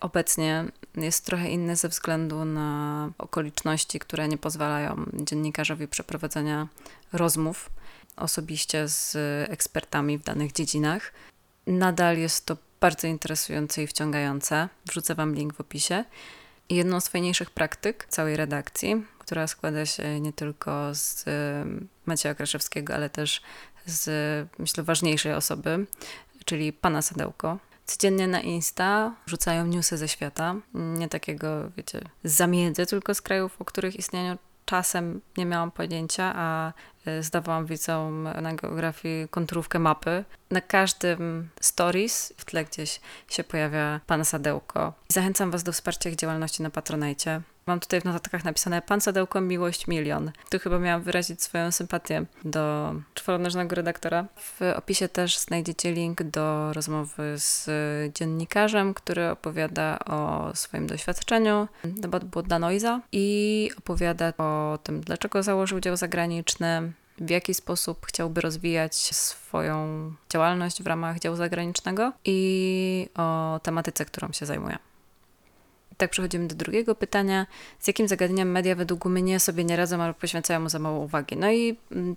obecnie 0.00 0.64
jest 0.94 1.26
trochę 1.26 1.50
inny 1.50 1.76
ze 1.76 1.88
względu 1.88 2.44
na 2.44 3.10
okoliczności, 3.18 3.98
które 3.98 4.28
nie 4.28 4.38
pozwalają 4.38 5.06
dziennikarzowi 5.14 5.88
przeprowadzenia 5.88 6.68
rozmów 7.12 7.70
osobiście 8.18 8.88
z 8.88 9.16
ekspertami 9.50 10.18
w 10.18 10.22
danych 10.22 10.52
dziedzinach. 10.52 11.12
Nadal 11.66 12.18
jest 12.18 12.46
to 12.46 12.56
bardzo 12.80 13.06
interesujące 13.06 13.82
i 13.82 13.86
wciągające. 13.86 14.68
Wrzucę 14.86 15.14
Wam 15.14 15.34
link 15.34 15.54
w 15.54 15.60
opisie. 15.60 16.04
Jedną 16.70 17.00
z 17.00 17.08
fajniejszych 17.08 17.50
praktyk 17.50 18.06
całej 18.08 18.36
redakcji, 18.36 19.06
która 19.18 19.46
składa 19.46 19.86
się 19.86 20.20
nie 20.20 20.32
tylko 20.32 20.94
z 20.94 21.24
Macieja 22.06 22.34
Kraszewskiego, 22.34 22.94
ale 22.94 23.10
też 23.10 23.42
z, 23.86 24.08
myślę, 24.58 24.82
ważniejszej 24.82 25.32
osoby, 25.32 25.86
czyli 26.44 26.72
pana 26.72 27.02
Sadełko. 27.02 27.58
Codziennie 27.86 28.28
na 28.28 28.40
Insta 28.40 29.14
rzucają 29.26 29.66
newsy 29.66 29.96
ze 29.96 30.08
świata, 30.08 30.54
nie 30.74 31.08
takiego, 31.08 31.70
wiecie, 31.76 32.00
z 32.24 32.34
zamiedzy, 32.34 32.86
tylko 32.86 33.14
z 33.14 33.22
krajów, 33.22 33.56
o 33.58 33.64
których 33.64 33.96
istnieniu 33.96 34.38
czasem 34.64 35.20
nie 35.36 35.46
miałam 35.46 35.70
pojęcia, 35.70 36.32
a 36.36 36.72
zdawałam 37.20 37.66
widzom 37.66 38.28
na 38.42 38.54
geografii 38.54 39.28
konturówkę 39.30 39.78
mapy. 39.78 40.24
Na 40.50 40.60
każdym 40.60 41.48
stories 41.60 42.32
w 42.36 42.44
tle 42.44 42.64
gdzieś 42.64 43.00
się 43.28 43.44
pojawia 43.44 44.00
pan 44.06 44.24
Sadełko. 44.24 44.92
Zachęcam 45.08 45.50
Was 45.50 45.62
do 45.62 45.72
wsparcia 45.72 46.10
ich 46.10 46.16
działalności 46.16 46.62
na 46.62 46.70
Patronajcie. 46.70 47.40
Mam 47.66 47.80
tutaj 47.80 48.00
w 48.00 48.04
notatkach 48.04 48.44
napisane 48.44 48.82
Pan 48.82 49.00
Sadełko, 49.00 49.40
miłość 49.40 49.86
milion. 49.86 50.32
Tu 50.50 50.58
chyba 50.58 50.78
miałam 50.78 51.02
wyrazić 51.02 51.42
swoją 51.42 51.72
sympatię 51.72 52.24
do 52.44 52.94
czworonożnego 53.14 53.76
redaktora. 53.76 54.24
W 54.36 54.60
opisie 54.76 55.08
też 55.08 55.38
znajdziecie 55.38 55.92
link 55.92 56.22
do 56.22 56.72
rozmowy 56.72 57.34
z 57.36 57.70
dziennikarzem, 58.14 58.94
który 58.94 59.28
opowiada 59.28 59.98
o 59.98 60.50
swoim 60.54 60.86
doświadczeniu. 60.86 61.68
Debat 61.84 62.24
było 62.24 62.42
dla 62.42 62.58
Noiza 62.58 63.00
i 63.12 63.70
opowiada 63.78 64.32
o 64.38 64.78
tym, 64.82 65.00
dlaczego 65.00 65.42
założył 65.42 65.80
dział 65.80 65.96
zagraniczny, 65.96 66.92
w 67.20 67.30
jaki 67.30 67.54
sposób 67.54 68.06
chciałby 68.06 68.40
rozwijać 68.40 68.94
swoją 68.96 70.12
działalność 70.30 70.82
w 70.82 70.86
ramach 70.86 71.18
działu 71.18 71.36
zagranicznego 71.36 72.12
i 72.24 73.08
o 73.14 73.60
tematyce, 73.62 74.04
którą 74.04 74.32
się 74.32 74.46
zajmuje 74.46 74.78
tak 75.98 76.10
przechodzimy 76.10 76.46
do 76.46 76.54
drugiego 76.54 76.94
pytania. 76.94 77.46
Z 77.78 77.86
jakim 77.86 78.08
zagadnieniem 78.08 78.50
media 78.50 78.74
według 78.74 79.04
mnie 79.04 79.40
sobie 79.40 79.64
nie 79.64 79.76
radzą 79.76 80.02
albo 80.02 80.20
poświęcają 80.20 80.60
mu 80.60 80.68
za 80.68 80.78
mało 80.78 80.98
uwagi? 80.98 81.36
No 81.36 81.50
i 81.50 81.76
mm, 81.92 82.16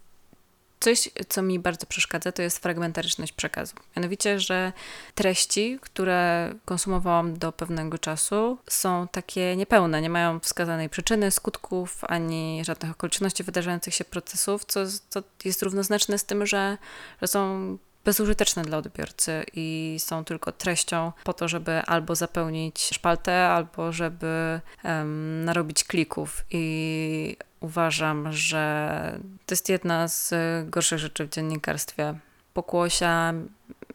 coś, 0.82 1.10
co 1.30 1.41
mi 1.41 1.60
bardzo 1.60 1.86
przeszkadza, 1.86 2.32
to 2.32 2.41
jest 2.41 2.60
fragmentaryczność 2.60 3.32
przekazu. 3.32 3.76
Mianowicie, 3.96 4.39
że 4.39 4.74
treści, 5.15 5.80
które 5.82 6.54
konsumowałam 6.65 7.38
do 7.38 7.52
pewnego 7.52 7.98
czasu, 7.98 8.58
są 8.70 9.08
takie 9.08 9.56
niepełne, 9.56 10.02
nie 10.02 10.10
mają 10.10 10.39
wskazanej 10.39 10.89
przyczyny, 10.89 11.32
skutków, 11.32 12.04
ani 12.08 12.62
żadnych 12.65 12.91
okoliczności 12.91 13.44
wydarzających 13.44 13.94
się 13.94 14.06
procesów, 14.06 14.65
co, 14.65 14.80
co 15.10 15.24
jest 15.46 15.63
równoznaczne 15.63 16.17
z 16.17 16.26
tym, 16.26 16.46
że, 16.46 16.78
że 17.22 17.28
są 17.28 17.78
bezużyteczne 18.06 18.63
dla 18.63 18.78
odbiorcy 18.78 19.44
i 19.54 19.98
są 20.00 20.26
tylko 20.26 20.52
treścią 20.52 21.12
po 21.24 21.34
to, 21.34 21.48
żeby 21.48 21.72
albo 21.72 22.15
zapełnić 22.15 22.80
szpaltę, 22.80 23.48
albo 23.48 23.91
żeby 23.91 24.62
um, 24.84 25.46
narobić 25.46 25.84
klików. 25.84 26.46
I 26.52 27.38
uważam, 27.62 28.32
że 28.32 29.19
to 29.45 29.54
jest 29.54 29.69
jedna 29.69 30.08
z 30.08 30.34
gorszych 30.69 31.00
rzeczy 31.00 31.26
w 31.26 31.30
dziennikarstwie. 31.30 32.19
Pokłosia 32.54 33.34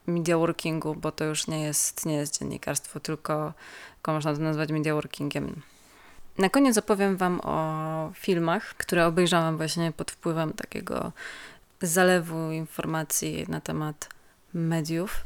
media 0.06 0.38
workingu, 0.38 0.94
bo 0.94 1.12
to 1.12 1.24
już 1.24 1.46
nie 1.46 1.62
jest, 1.62 2.06
nie 2.06 2.14
jest 2.14 2.38
dziennikarstwo, 2.38 3.00
tylko, 3.00 3.52
tylko 3.94 4.12
można 4.12 4.34
to 4.34 4.40
nazwać 4.40 4.72
media 4.72 4.94
workingiem. 4.94 5.62
Na 6.38 6.48
koniec 6.48 6.78
opowiem 6.78 7.16
Wam 7.16 7.40
o 7.40 8.10
filmach, 8.14 8.74
które 8.74 9.06
obejrzałam 9.06 9.56
właśnie 9.56 9.92
pod 9.92 10.10
wpływem 10.10 10.52
takiego 10.52 11.12
zalewu 11.82 12.50
informacji 12.50 13.44
na 13.48 13.60
temat 13.60 14.08
mediów. 14.54 15.24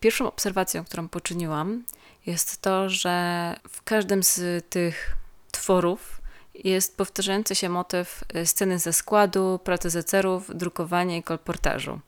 Pierwszą 0.00 0.28
obserwacją, 0.28 0.84
którą 0.84 1.08
poczyniłam, 1.08 1.84
jest 2.26 2.62
to, 2.62 2.88
że 2.88 3.56
w 3.68 3.82
każdym 3.82 4.22
z 4.22 4.64
tych 4.70 5.16
tworów 5.52 6.15
jest 6.64 6.96
powtarzający 6.96 7.54
się 7.54 7.68
motyw 7.68 8.24
sceny 8.44 8.78
ze 8.78 8.92
składu, 8.92 9.60
pracy 9.64 9.90
zecerów, 9.90 10.56
drukowania 10.56 11.16
i 11.16 11.22
kolportażu. 11.22 12.00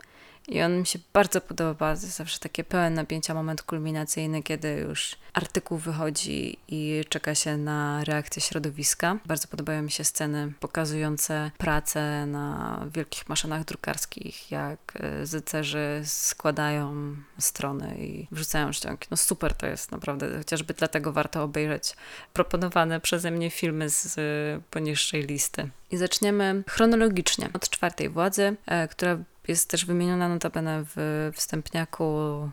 I 0.48 0.62
on 0.62 0.78
mi 0.78 0.86
się 0.86 0.98
bardzo 1.12 1.40
podoba. 1.40 1.96
To 1.96 2.02
jest 2.02 2.16
zawsze 2.16 2.38
takie 2.38 2.64
pełen 2.64 2.94
napięcia 2.94 3.34
moment 3.34 3.62
kulminacyjny, 3.62 4.42
kiedy 4.42 4.84
już 4.88 5.16
artykuł 5.32 5.78
wychodzi 5.78 6.58
i 6.68 7.04
czeka 7.08 7.34
się 7.34 7.56
na 7.56 8.04
reakcję 8.04 8.42
środowiska. 8.42 9.18
Bardzo 9.26 9.48
podobają 9.48 9.82
mi 9.82 9.90
się 9.90 10.04
sceny 10.04 10.52
pokazujące 10.60 11.50
pracę 11.58 12.26
na 12.26 12.84
wielkich 12.94 13.28
maszynach 13.28 13.64
drukarskich, 13.64 14.50
jak 14.50 14.98
e, 15.00 15.26
zycerzy 15.26 16.02
składają 16.04 17.16
strony 17.38 17.96
i 17.98 18.26
wrzucają 18.30 18.72
ściągi. 18.72 19.06
No 19.10 19.16
super 19.16 19.54
to 19.54 19.66
jest 19.66 19.92
naprawdę, 19.92 20.38
chociażby 20.38 20.74
dlatego 20.74 21.12
warto 21.12 21.42
obejrzeć 21.42 21.96
proponowane 22.32 23.00
przeze 23.00 23.30
mnie 23.30 23.50
filmy 23.50 23.90
z 23.90 24.18
e, 24.18 24.22
poniższej 24.70 25.22
listy. 25.22 25.68
I 25.90 25.96
zaczniemy 25.96 26.62
chronologicznie 26.68 27.50
od 27.52 27.70
czwartej 27.70 28.08
władzy, 28.08 28.56
e, 28.66 28.88
która 28.88 29.18
jest 29.48 29.70
też 29.70 29.84
wymieniona 29.84 30.28
notabene 30.28 30.84
w 30.96 31.30
wstępniaku 31.34 32.04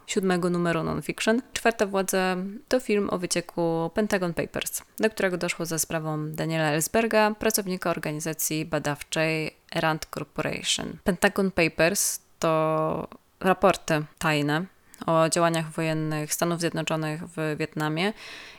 siódmego 0.07 0.49
numeru 0.49 0.83
Nonfiction. 0.83 1.41
Czwarta 1.53 1.85
władza 1.85 2.37
to 2.67 2.79
film 2.79 3.09
o 3.09 3.17
wycieku 3.17 3.91
Pentagon 3.93 4.33
Papers, 4.33 4.81
do 4.99 5.09
którego 5.09 5.37
doszło 5.37 5.65
za 5.65 5.79
sprawą 5.79 6.31
Daniela 6.31 6.71
Ellsberga, 6.71 7.31
pracownika 7.39 7.89
organizacji 7.89 8.65
badawczej 8.65 9.55
Rand 9.75 10.07
Corporation. 10.13 10.97
Pentagon 11.03 11.51
Papers 11.51 12.19
to 12.39 13.07
raporty 13.39 14.05
tajne 14.17 14.65
o 15.05 15.29
działaniach 15.29 15.71
wojennych 15.71 16.33
Stanów 16.33 16.59
Zjednoczonych 16.59 17.21
w 17.27 17.55
Wietnamie. 17.59 18.13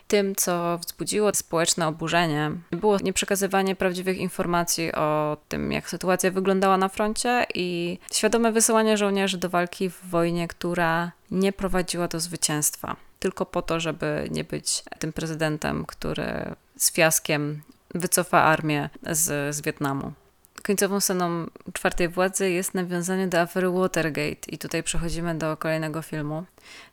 Tym, 0.08 0.34
co 0.36 0.78
wzbudziło 0.78 1.34
społeczne 1.34 1.86
oburzenie, 1.86 2.50
było 2.70 2.98
nieprzekazywanie 2.98 3.76
prawdziwych 3.76 4.18
informacji 4.18 4.92
o 4.92 5.36
tym, 5.48 5.72
jak 5.72 5.90
sytuacja 5.90 6.30
wyglądała 6.30 6.76
na 6.76 6.88
froncie 6.88 7.46
i 7.54 7.98
świadome 8.12 8.52
wysyłanie 8.52 8.96
żołnierzy 8.96 9.38
do 9.38 9.48
walki 9.48 9.90
w 9.90 10.06
wojnie, 10.10 10.48
która 10.48 11.12
nie 11.30 11.52
prowadziła 11.52 12.08
do 12.08 12.20
zwycięstwa, 12.20 12.96
tylko 13.18 13.46
po 13.46 13.62
to, 13.62 13.80
żeby 13.80 14.28
nie 14.30 14.44
być 14.44 14.82
tym 14.98 15.12
prezydentem, 15.12 15.84
który 15.86 16.54
z 16.76 16.92
fiaskiem 16.92 17.62
wycofa 17.94 18.42
armię 18.42 18.90
z, 19.10 19.56
z 19.56 19.60
Wietnamu. 19.60 20.12
Końcową 20.66 21.00
sceną 21.00 21.46
czwartej 21.72 22.08
władzy 22.08 22.50
jest 22.50 22.74
nawiązanie 22.74 23.28
do 23.28 23.40
afery 23.40 23.70
Watergate 23.70 24.50
i 24.50 24.58
tutaj 24.58 24.82
przechodzimy 24.82 25.34
do 25.34 25.56
kolejnego 25.56 26.02
filmu 26.02 26.44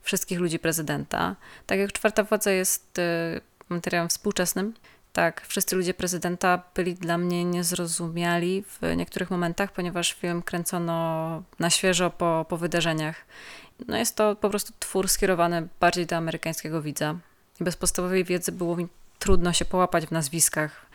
Wszystkich 0.01 0.39
ludzi 0.39 0.59
prezydenta. 0.59 1.35
Tak 1.65 1.79
jak 1.79 1.91
czwarta 1.91 2.23
władza 2.23 2.51
jest 2.51 2.99
y, 2.99 3.41
materiałem 3.69 4.09
współczesnym, 4.09 4.73
tak, 5.13 5.41
wszyscy 5.47 5.75
ludzie 5.75 5.93
prezydenta 5.93 6.63
byli 6.75 6.95
dla 6.95 7.17
mnie 7.17 7.45
niezrozumiali 7.45 8.63
w 8.63 8.95
niektórych 8.95 9.31
momentach, 9.31 9.71
ponieważ 9.71 10.13
film 10.13 10.41
kręcono 10.41 11.43
na 11.59 11.69
świeżo 11.69 12.09
po, 12.09 12.45
po 12.49 12.57
wydarzeniach. 12.57 13.15
No 13.87 13.97
jest 13.97 14.15
to 14.15 14.35
po 14.35 14.49
prostu 14.49 14.73
twór 14.79 15.09
skierowany 15.09 15.67
bardziej 15.79 16.05
do 16.05 16.15
amerykańskiego 16.15 16.81
widza. 16.81 17.15
Bez 17.59 17.77
podstawowej 17.77 18.23
wiedzy 18.23 18.51
było 18.51 18.75
mi 18.75 18.87
trudno 19.19 19.53
się 19.53 19.65
połapać 19.65 20.05
w 20.05 20.11
nazwiskach 20.11 20.85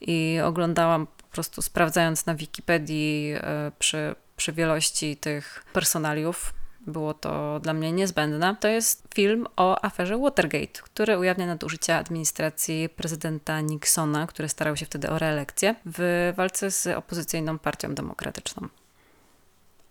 i 0.00 0.38
oglądałam 0.44 1.06
po 1.30 1.32
prostu 1.32 1.62
sprawdzając 1.62 2.26
na 2.26 2.34
Wikipedii 2.34 3.32
e, 3.36 3.72
przy, 3.78 4.14
przy 4.36 4.52
wielości 4.52 5.16
tych 5.16 5.64
personaliów. 5.72 6.54
Było 6.86 7.14
to 7.14 7.60
dla 7.60 7.72
mnie 7.72 7.92
niezbędne. 7.92 8.56
To 8.60 8.68
jest 8.68 9.08
film 9.14 9.46
o 9.56 9.84
aferze 9.84 10.18
Watergate, 10.18 10.82
który 10.82 11.18
ujawnia 11.18 11.46
nadużycia 11.46 11.96
administracji 11.96 12.88
prezydenta 12.88 13.60
Nixona, 13.60 14.26
który 14.26 14.48
starał 14.48 14.76
się 14.76 14.86
wtedy 14.86 15.10
o 15.10 15.18
reelekcję 15.18 15.74
w 15.86 16.32
walce 16.36 16.70
z 16.70 16.86
opozycyjną 16.86 17.58
partią 17.58 17.94
demokratyczną. 17.94 18.68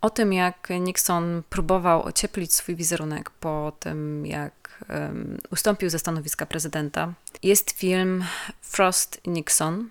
O 0.01 0.09
tym, 0.09 0.33
jak 0.33 0.69
Nixon 0.79 1.43
próbował 1.49 2.03
ocieplić 2.03 2.53
swój 2.53 2.75
wizerunek 2.75 3.29
po 3.29 3.71
tym, 3.79 4.25
jak 4.25 4.85
um, 4.89 5.37
ustąpił 5.51 5.89
ze 5.89 5.99
stanowiska 5.99 6.45
prezydenta, 6.45 7.13
jest 7.43 7.71
film 7.71 8.23
Frost 8.61 9.21
Nixon 9.27 9.89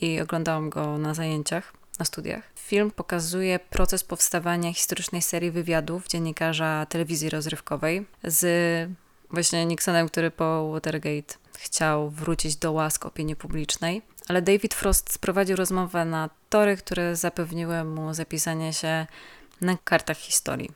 i 0.00 0.20
oglądałam 0.20 0.70
go 0.70 0.98
na 0.98 1.14
zajęciach, 1.14 1.72
na 1.98 2.04
studiach. 2.04 2.42
Film 2.54 2.90
pokazuje 2.90 3.58
proces 3.58 4.04
powstawania 4.04 4.74
historycznej 4.74 5.22
serii 5.22 5.50
wywiadów 5.50 6.08
dziennikarza 6.08 6.86
telewizji 6.86 7.30
rozrywkowej 7.30 8.06
z 8.24 8.90
właśnie 9.30 9.66
Nixonem, 9.66 10.08
który 10.08 10.30
po 10.30 10.70
Watergate 10.72 11.34
chciał 11.58 12.10
wrócić 12.10 12.56
do 12.56 12.72
łask 12.72 13.06
opinii 13.06 13.36
publicznej. 13.36 14.02
Ale 14.28 14.42
David 14.42 14.74
Frost 14.74 15.12
sprowadził 15.12 15.56
rozmowę 15.56 16.04
na 16.04 16.30
tory, 16.48 16.76
które 16.76 17.16
zapewniły 17.16 17.84
mu 17.84 18.14
zapisanie 18.14 18.72
się 18.72 19.06
na 19.60 19.76
kartach 19.84 20.16
historii. 20.16 20.70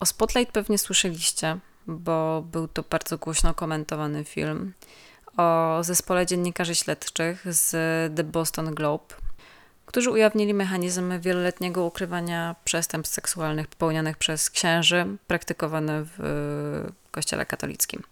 O 0.00 0.06
Spotlight 0.06 0.52
pewnie 0.52 0.78
słyszeliście, 0.78 1.58
bo 1.86 2.42
był 2.52 2.68
to 2.68 2.82
bardzo 2.90 3.18
głośno 3.18 3.54
komentowany 3.54 4.24
film 4.24 4.72
o 5.36 5.78
zespole 5.84 6.26
dziennikarzy 6.26 6.74
śledczych 6.74 7.54
z 7.54 7.70
The 8.16 8.24
Boston 8.24 8.74
Globe, 8.74 9.14
którzy 9.86 10.10
ujawnili 10.10 10.54
mechanizm 10.54 11.20
wieloletniego 11.20 11.84
ukrywania 11.84 12.56
przestępstw 12.64 13.14
seksualnych 13.14 13.66
popełnianych 13.66 14.16
przez 14.16 14.50
księży, 14.50 15.06
praktykowane 15.26 16.04
w 16.04 16.18
Kościele 17.10 17.46
katolickim. 17.46 18.02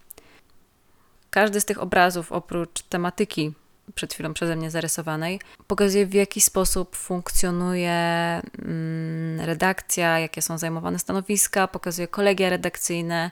Każdy 1.29 1.61
z 1.61 1.65
tych 1.65 1.81
obrazów, 1.81 2.31
oprócz 2.31 2.81
tematyki 2.81 3.53
przed 3.95 4.13
chwilą 4.13 4.33
przeze 4.33 4.55
mnie 4.55 4.71
zarysowanej, 4.71 5.39
pokazuje 5.67 6.05
w 6.05 6.13
jaki 6.13 6.41
sposób 6.41 6.95
funkcjonuje 6.95 7.91
mm, 7.91 9.39
redakcja, 9.39 10.19
jakie 10.19 10.41
są 10.41 10.57
zajmowane 10.57 10.99
stanowiska, 10.99 11.67
pokazuje 11.67 12.07
kolegia 12.07 12.49
redakcyjne, 12.49 13.31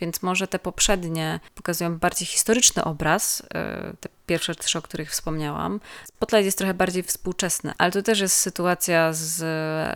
więc 0.00 0.22
może 0.22 0.48
te 0.48 0.58
poprzednie 0.58 1.40
pokazują 1.54 1.98
bardziej 1.98 2.26
historyczny 2.26 2.84
obraz, 2.84 3.42
e, 3.54 3.92
te 4.00 4.08
pierwsze 4.26 4.54
trzy, 4.54 4.78
o 4.78 4.82
których 4.82 5.10
wspomniałam. 5.10 5.80
Spotlight 6.04 6.44
jest 6.44 6.58
trochę 6.58 6.74
bardziej 6.74 7.02
współczesny, 7.02 7.72
ale 7.78 7.92
to 7.92 8.02
też 8.02 8.20
jest 8.20 8.36
sytuacja 8.36 9.12
z 9.12 9.40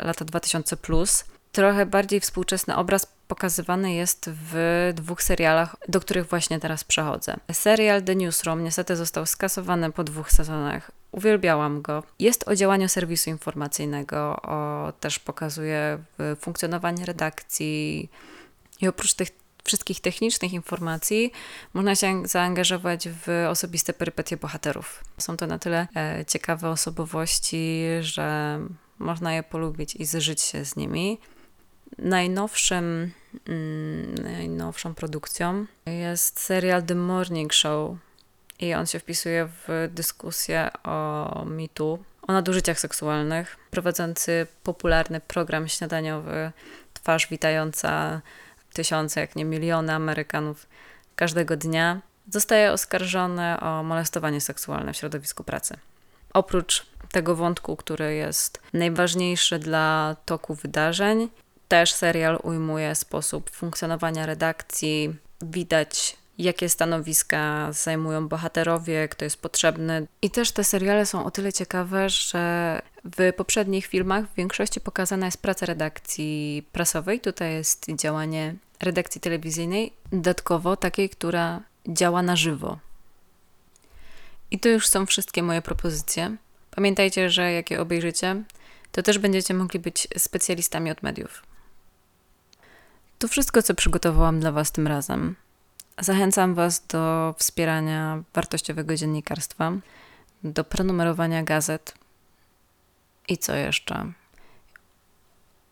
lata 0.04 0.24
2000. 0.24 0.76
Plus. 0.76 1.24
Trochę 1.52 1.86
bardziej 1.86 2.20
współczesny 2.20 2.76
obraz 2.76 3.06
pokazywany 3.28 3.94
jest 3.94 4.30
w 4.32 4.92
dwóch 4.94 5.22
serialach, 5.22 5.76
do 5.88 6.00
których 6.00 6.26
właśnie 6.26 6.60
teraz 6.60 6.84
przechodzę. 6.84 7.36
Serial 7.52 8.02
The 8.02 8.16
Newsroom 8.16 8.64
niestety 8.64 8.96
został 8.96 9.26
skasowany 9.26 9.92
po 9.92 10.04
dwóch 10.04 10.30
sezonach. 10.32 10.90
Uwielbiałam 11.12 11.82
go. 11.82 12.02
Jest 12.18 12.48
o 12.48 12.56
działaniu 12.56 12.88
serwisu 12.88 13.30
informacyjnego, 13.30 14.42
o, 14.42 14.92
też 15.00 15.18
pokazuje 15.18 15.98
funkcjonowanie 16.40 17.04
redakcji 17.04 18.10
i 18.80 18.88
oprócz 18.88 19.14
tych 19.14 19.41
wszystkich 19.64 20.00
technicznych 20.00 20.52
informacji 20.52 21.32
można 21.74 21.96
się 21.96 22.22
zaangażować 22.26 23.08
w 23.08 23.46
osobiste 23.50 23.92
perypetie 23.92 24.36
bohaterów. 24.36 25.04
Są 25.18 25.36
to 25.36 25.46
na 25.46 25.58
tyle 25.58 25.88
e, 25.96 26.24
ciekawe 26.24 26.68
osobowości, 26.68 27.82
że 28.00 28.58
można 28.98 29.34
je 29.34 29.42
polubić 29.42 29.96
i 29.96 30.06
zżyć 30.06 30.42
się 30.42 30.64
z 30.64 30.76
nimi. 30.76 31.18
Najnowszym, 31.98 33.12
mm, 33.48 34.14
najnowszą 34.14 34.94
produkcją 34.94 35.66
jest 35.86 36.40
serial 36.40 36.82
The 36.82 36.94
Morning 36.94 37.52
Show 37.52 37.96
i 38.60 38.74
on 38.74 38.86
się 38.86 38.98
wpisuje 38.98 39.48
w 39.66 39.88
dyskusję 39.90 40.70
o 40.84 41.44
mitu, 41.44 42.04
o 42.22 42.32
nadużyciach 42.32 42.80
seksualnych. 42.80 43.56
Prowadzący 43.70 44.46
popularny 44.62 45.20
program 45.20 45.68
śniadaniowy 45.68 46.52
Twarz 46.94 47.26
Witająca 47.28 48.20
tysiące, 48.74 49.20
jak 49.20 49.36
nie 49.36 49.44
miliony 49.44 49.92
Amerykanów 49.92 50.66
każdego 51.16 51.56
dnia 51.56 52.00
zostaje 52.30 52.72
oskarżony 52.72 53.60
o 53.60 53.82
molestowanie 53.82 54.40
seksualne 54.40 54.92
w 54.92 54.96
środowisku 54.96 55.44
pracy. 55.44 55.76
Oprócz 56.32 56.86
tego 57.12 57.36
wątku, 57.36 57.76
który 57.76 58.14
jest 58.14 58.62
najważniejszy 58.72 59.58
dla 59.58 60.16
toku 60.24 60.54
wydarzeń, 60.54 61.28
też 61.68 61.92
serial 61.92 62.38
ujmuje 62.42 62.94
sposób 62.94 63.50
funkcjonowania 63.50 64.26
redakcji. 64.26 65.16
Widać, 65.42 66.16
jakie 66.38 66.68
stanowiska 66.68 67.72
zajmują 67.72 68.28
bohaterowie, 68.28 69.08
kto 69.08 69.24
jest 69.24 69.42
potrzebny. 69.42 70.06
I 70.22 70.30
też 70.30 70.52
te 70.52 70.64
seriale 70.64 71.06
są 71.06 71.24
o 71.24 71.30
tyle 71.30 71.52
ciekawe, 71.52 72.10
że 72.10 72.82
w 73.04 73.32
poprzednich 73.36 73.86
filmach 73.86 74.24
w 74.28 74.34
większości 74.34 74.80
pokazana 74.80 75.26
jest 75.26 75.42
praca 75.42 75.66
redakcji 75.66 76.66
prasowej. 76.72 77.20
Tutaj 77.20 77.52
jest 77.52 77.86
działanie 77.94 78.54
redakcji 78.80 79.20
telewizyjnej, 79.20 79.92
dodatkowo 80.12 80.76
takiej, 80.76 81.10
która 81.10 81.60
działa 81.88 82.22
na 82.22 82.36
żywo. 82.36 82.78
I 84.50 84.58
to 84.58 84.68
już 84.68 84.88
są 84.88 85.06
wszystkie 85.06 85.42
moje 85.42 85.62
propozycje. 85.62 86.36
Pamiętajcie, 86.70 87.30
że 87.30 87.52
jak 87.52 87.70
je 87.70 87.80
obejrzycie, 87.80 88.42
to 88.92 89.02
też 89.02 89.18
będziecie 89.18 89.54
mogli 89.54 89.80
być 89.80 90.08
specjalistami 90.18 90.90
od 90.90 91.02
mediów. 91.02 91.42
To 93.18 93.28
wszystko, 93.28 93.62
co 93.62 93.74
przygotowałam 93.74 94.40
dla 94.40 94.52
Was 94.52 94.72
tym 94.72 94.86
razem. 94.86 95.36
Zachęcam 96.00 96.54
Was 96.54 96.86
do 96.86 97.34
wspierania 97.38 98.22
wartościowego 98.34 98.96
dziennikarstwa, 98.96 99.72
do 100.44 100.64
prenumerowania 100.64 101.42
gazet 101.42 101.94
i 103.32 103.38
co 103.38 103.54
jeszcze. 103.54 104.12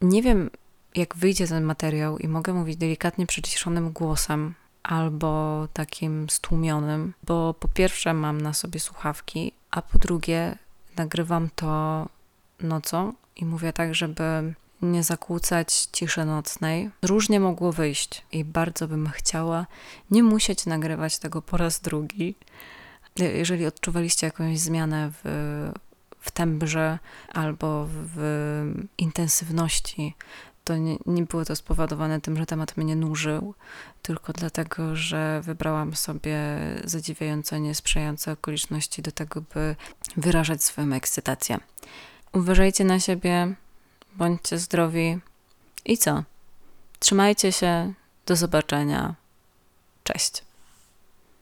Nie 0.01 0.23
wiem, 0.23 0.51
jak 0.94 1.16
wyjdzie 1.16 1.46
ten 1.46 1.64
materiał 1.64 2.18
i 2.18 2.29
mogę 2.29 2.53
mówić 2.55 2.77
delikatnie 2.77 3.27
przyciszonym 3.27 3.92
głosem 3.92 4.55
albo 4.83 5.68
takim 5.73 6.31
stłumionym, 6.31 7.14
bo 7.23 7.55
po 7.55 7.68
pierwsze 7.68 8.14
mam 8.14 8.40
na 8.40 8.53
sobie 8.55 8.81
słuchawki, 8.81 9.53
a 9.70 9.83
po 9.83 9.99
drugie 9.99 10.59
nagrywam 10.96 11.49
to 11.55 12.09
nocą 12.61 13.12
i 13.37 13.44
mówię 13.44 13.73
tak, 13.73 13.94
żeby 13.94 14.55
nie 14.83 15.03
zakłócać 15.03 15.88
ciszy 15.92 16.25
nocnej. 16.25 16.90
Różnie 17.03 17.40
mogło 17.40 17.73
wyjść 17.73 18.25
i 18.33 18.44
bardzo 18.44 18.88
bym 18.88 19.09
chciała 19.09 19.66
nie 20.11 20.23
musieć 20.23 20.66
nagrywać 20.66 21.18
tego 21.18 21.42
po 21.42 21.57
raz 21.57 21.81
drugi. 21.81 22.35
Jeżeli 23.16 23.66
odczuwaliście 23.66 24.27
jakąś 24.27 24.59
zmianę 24.59 25.11
w, 25.12 25.73
w 26.21 26.31
tembrze 26.31 26.99
albo 27.33 27.87
w 27.91 28.17
intensywności, 28.99 30.15
to 30.65 30.77
nie, 30.77 30.97
nie 31.07 31.23
było 31.23 31.45
to 31.45 31.57
spowodowane 31.57 32.21
tym, 32.21 32.37
że 32.37 32.47
temat 32.47 32.77
mnie 32.77 32.97
nużył, 32.97 33.55
tylko 34.03 34.33
dlatego, 34.33 34.97
że 34.97 35.41
wybrałam 35.45 35.95
sobie 35.95 36.39
zadziwiająco 36.85 37.59
niesprzyjające 37.59 38.33
okoliczności 38.33 39.03
do 39.03 39.13
tego, 39.13 39.43
by 39.55 39.77
wyrażać 40.17 40.65
swoją 40.65 40.93
ekscytację. 40.93 41.59
Uważajcie 42.33 42.85
na 42.85 43.01
siebie, 43.01 43.55
bądźcie 44.17 44.59
zdrowi 44.59 45.19
i 45.85 45.99
co? 45.99 46.25
Trzymajcie 46.99 47.53
się 47.53 47.93
Do 48.27 48.37
zobaczenia. 48.37 49.15
Cześć. 50.05 50.50